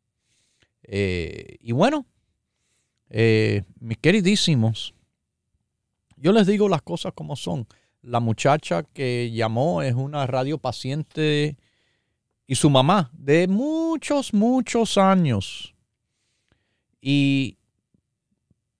Eh, 0.82 1.57
y 1.61 1.72
bueno, 1.72 2.07
eh, 3.11 3.62
mis 3.80 3.98
queridísimos, 3.98 4.94
yo 6.16 6.32
les 6.32 6.46
digo 6.46 6.68
las 6.68 6.82
cosas 6.82 7.12
como 7.14 7.36
son. 7.36 7.66
La 8.02 8.20
muchacha 8.20 8.82
que 8.82 9.30
llamó 9.32 9.82
es 9.82 9.94
una 9.94 10.26
radiopaciente 10.26 11.57
y 12.46 12.55
su 12.55 12.68
mamá 12.68 13.11
de 13.14 13.48
muchos, 13.48 14.34
muchos 14.34 14.98
años. 14.98 15.74
Y 17.00 17.57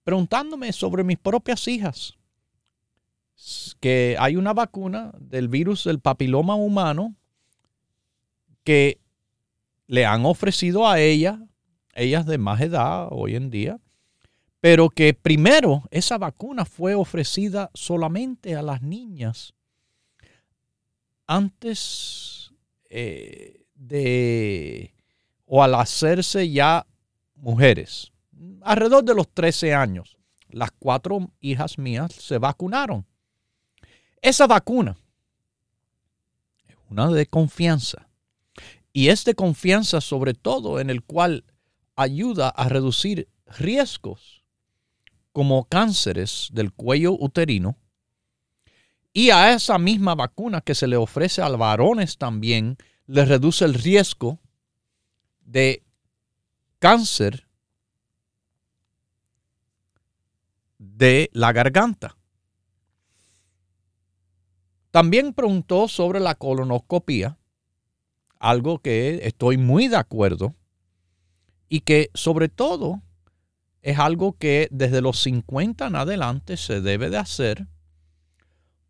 preguntándome 0.03 0.71
sobre 0.71 1.03
mis 1.03 1.17
propias 1.17 1.67
hijas, 1.67 2.15
que 3.79 4.15
hay 4.19 4.35
una 4.35 4.53
vacuna 4.53 5.11
del 5.19 5.47
virus 5.47 5.83
del 5.83 5.99
papiloma 5.99 6.55
humano 6.55 7.15
que 8.63 8.99
le 9.87 10.05
han 10.05 10.25
ofrecido 10.25 10.87
a 10.87 10.99
ella, 10.99 11.39
ellas 11.93 12.25
de 12.25 12.37
más 12.37 12.61
edad 12.61 13.07
hoy 13.11 13.35
en 13.35 13.49
día, 13.49 13.79
pero 14.59 14.89
que 14.89 15.13
primero 15.13 15.83
esa 15.91 16.17
vacuna 16.17 16.65
fue 16.65 16.95
ofrecida 16.95 17.69
solamente 17.73 18.55
a 18.55 18.61
las 18.61 18.81
niñas 18.81 19.53
antes 21.27 22.51
eh, 22.89 23.65
de 23.75 24.93
o 25.45 25.61
al 25.61 25.75
hacerse 25.75 26.49
ya 26.49 26.87
mujeres, 27.35 28.11
alrededor 28.61 29.03
de 29.03 29.13
los 29.13 29.29
13 29.29 29.73
años. 29.73 30.17
Las 30.49 30.71
cuatro 30.71 31.31
hijas 31.39 31.77
mías 31.77 32.13
se 32.13 32.37
vacunaron. 32.37 33.05
Esa 34.21 34.47
vacuna 34.47 34.95
es 36.67 36.75
una 36.89 37.11
de 37.11 37.27
confianza 37.27 38.04
y 38.95 39.09
es 39.09 39.25
de 39.25 39.35
confianza 39.35 39.99
sobre 39.99 40.33
todo 40.33 40.79
en 40.79 40.89
el 40.89 41.03
cual 41.03 41.43
ayuda 41.97 42.47
a 42.47 42.69
reducir 42.69 43.27
riesgos 43.45 44.45
como 45.33 45.65
cánceres 45.65 46.47
del 46.53 46.71
cuello 46.71 47.11
uterino 47.11 47.75
y 49.11 49.31
a 49.31 49.51
esa 49.51 49.77
misma 49.79 50.15
vacuna 50.15 50.61
que 50.61 50.75
se 50.75 50.87
le 50.87 50.95
ofrece 50.95 51.41
a 51.41 51.49
los 51.49 51.59
varones 51.59 52.17
también 52.17 52.77
le 53.05 53.25
reduce 53.25 53.65
el 53.65 53.73
riesgo 53.73 54.39
de 55.41 55.83
cáncer 56.79 57.49
de 60.77 61.29
la 61.33 61.51
garganta. 61.51 62.17
También 64.91 65.33
preguntó 65.33 65.89
sobre 65.89 66.21
la 66.21 66.35
colonoscopía, 66.35 67.37
algo 68.45 68.77
que 68.77 69.21
estoy 69.23 69.57
muy 69.57 69.87
de 69.87 69.97
acuerdo 69.97 70.53
y 71.67 71.79
que 71.79 72.11
sobre 72.13 72.47
todo 72.47 73.01
es 73.81 73.97
algo 73.97 74.33
que 74.37 74.67
desde 74.69 75.01
los 75.01 75.19
50 75.23 75.87
en 75.87 75.95
adelante 75.95 76.55
se 76.55 76.79
debe 76.79 77.09
de 77.09 77.17
hacer 77.17 77.67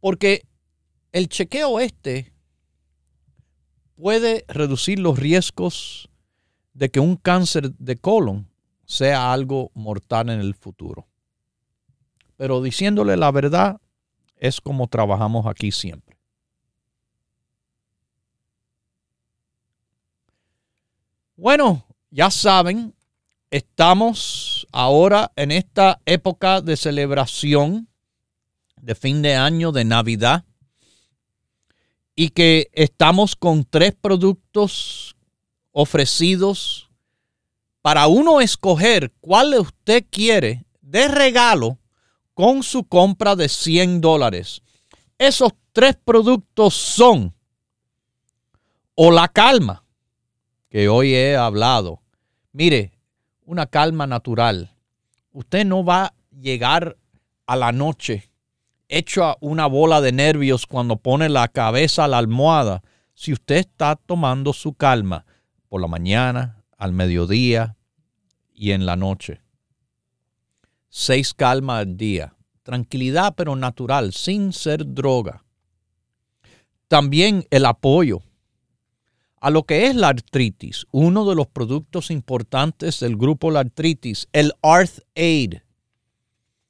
porque 0.01 0.45
el 1.13 1.29
chequeo 1.29 1.79
este 1.79 2.33
puede 3.95 4.43
reducir 4.49 4.99
los 4.99 5.17
riesgos 5.17 6.09
de 6.73 6.89
que 6.89 6.99
un 6.99 7.15
cáncer 7.15 7.71
de 7.75 7.95
colon 7.95 8.49
sea 8.85 9.31
algo 9.31 9.71
mortal 9.73 10.29
en 10.29 10.41
el 10.41 10.53
futuro. 10.53 11.07
Pero 12.35 12.61
diciéndole 12.61 13.15
la 13.15 13.31
verdad, 13.31 13.79
es 14.35 14.59
como 14.59 14.87
trabajamos 14.87 15.45
aquí 15.47 15.71
siempre. 15.71 16.04
Bueno, 21.37 21.85
ya 22.11 22.31
saben, 22.31 22.95
estamos 23.51 24.65
ahora 24.71 25.33
en 25.35 25.51
esta 25.51 25.99
época 26.05 26.61
de 26.61 26.77
celebración 26.77 27.89
de 28.81 28.95
fin 28.95 29.21
de 29.21 29.35
año, 29.35 29.73
de 29.73 29.83
Navidad, 29.83 30.45
y 32.15 32.29
que 32.29 32.69
estamos 32.71 33.35
con 33.35 33.65
tres 33.65 33.93
productos 33.99 35.17
ofrecidos 35.73 36.89
para 37.81 38.07
uno 38.07 38.39
escoger 38.39 39.11
cuál 39.19 39.55
usted 39.59 40.05
quiere 40.09 40.65
de 40.79 41.09
regalo 41.09 41.79
con 42.33 42.63
su 42.63 42.85
compra 42.85 43.35
de 43.35 43.49
100 43.49 43.99
dólares. 43.99 44.61
Esos 45.17 45.51
tres 45.73 45.97
productos 46.01 46.75
son 46.75 47.35
o 48.93 49.11
la 49.11 49.27
calma, 49.27 49.84
que 50.75 50.89
hoy 50.89 51.15
he 51.15 51.37
hablado. 51.37 52.01
Mire, 52.51 52.91
una 53.45 53.65
calma 53.65 54.07
natural. 54.07 54.75
Usted 55.31 55.65
no 55.65 55.85
va 55.85 56.07
a 56.07 56.13
llegar 56.37 56.97
a 57.45 57.55
la 57.55 57.71
noche 57.71 58.29
hecho 58.89 59.23
a 59.23 59.37
una 59.39 59.67
bola 59.67 60.01
de 60.01 60.11
nervios 60.11 60.65
cuando 60.65 60.97
pone 60.97 61.29
la 61.29 61.47
cabeza 61.47 62.03
a 62.03 62.07
la 62.09 62.17
almohada 62.17 62.83
si 63.13 63.31
usted 63.31 63.55
está 63.55 63.95
tomando 63.95 64.51
su 64.51 64.73
calma 64.73 65.25
por 65.69 65.79
la 65.79 65.87
mañana, 65.87 66.61
al 66.77 66.91
mediodía 66.91 67.77
y 68.53 68.71
en 68.71 68.85
la 68.85 68.97
noche. 68.97 69.39
Seis 70.89 71.33
calmas 71.33 71.83
al 71.83 71.95
día. 71.95 72.35
Tranquilidad 72.63 73.33
pero 73.37 73.55
natural, 73.55 74.11
sin 74.11 74.51
ser 74.51 74.93
droga. 74.93 75.45
También 76.89 77.47
el 77.49 77.65
apoyo 77.65 78.23
a 79.45 79.51
lo 79.51 79.61
que 79.61 79.85
es 79.85 79.95
la 79.95 80.07
artritis. 80.07 80.87
Uno 80.89 81.23
de 81.29 81.35
los 81.35 81.45
productos 81.45 82.09
importantes 82.09 82.99
del 83.01 83.15
grupo 83.15 83.51
La 83.51 83.59
Artritis, 83.59 84.27
el 84.33 84.51
Arth 84.63 85.01
Aid. 85.15 85.57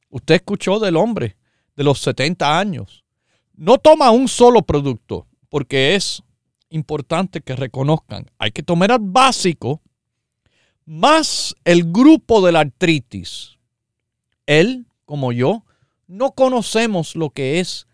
Usted 0.09 0.36
escuchó 0.36 0.78
del 0.80 0.97
hombre 0.97 1.38
de 1.78 1.86
los 1.86 2.01
70 2.01 2.59
años. 2.59 3.05
No 3.53 3.78
toma 3.78 4.11
un 4.11 4.28
solo 4.28 4.63
producto 4.63 5.26
porque 5.47 5.95
es 5.95 6.21
importante 6.67 7.39
que 7.39 7.55
reconozcan. 7.55 8.30
Hay 8.39 8.51
que 8.51 8.61
tomar 8.61 8.91
el 8.91 8.97
básico 8.99 9.82
más 10.84 11.55
el 11.63 11.93
grupo 11.93 12.45
de 12.45 12.51
la 12.51 12.59
artritis. 12.59 13.57
Él, 14.47 14.86
como 15.05 15.32
yo, 15.32 15.63
no 16.07 16.32
conocemos 16.34 17.15
lo 17.15 17.30
que 17.30 17.61
es 17.61 17.88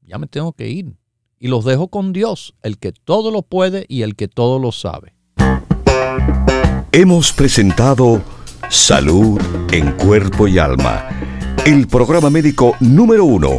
ya 0.02 0.18
me 0.18 0.26
tengo 0.26 0.52
que 0.52 0.68
ir 0.68 0.96
y 1.38 1.46
los 1.48 1.64
dejo 1.64 1.88
con 1.88 2.12
Dios, 2.12 2.54
el 2.62 2.78
que 2.78 2.92
todo 2.92 3.30
lo 3.30 3.42
puede 3.42 3.86
y 3.88 4.02
el 4.02 4.16
que 4.16 4.26
todo 4.26 4.58
lo 4.58 4.72
sabe. 4.72 5.14
Hemos 6.90 7.32
presentado 7.32 8.20
Salud 8.68 9.40
en 9.70 9.92
Cuerpo 9.92 10.48
y 10.48 10.58
Alma, 10.58 11.08
el 11.64 11.86
programa 11.86 12.30
médico 12.30 12.74
número 12.80 13.24
uno 13.24 13.58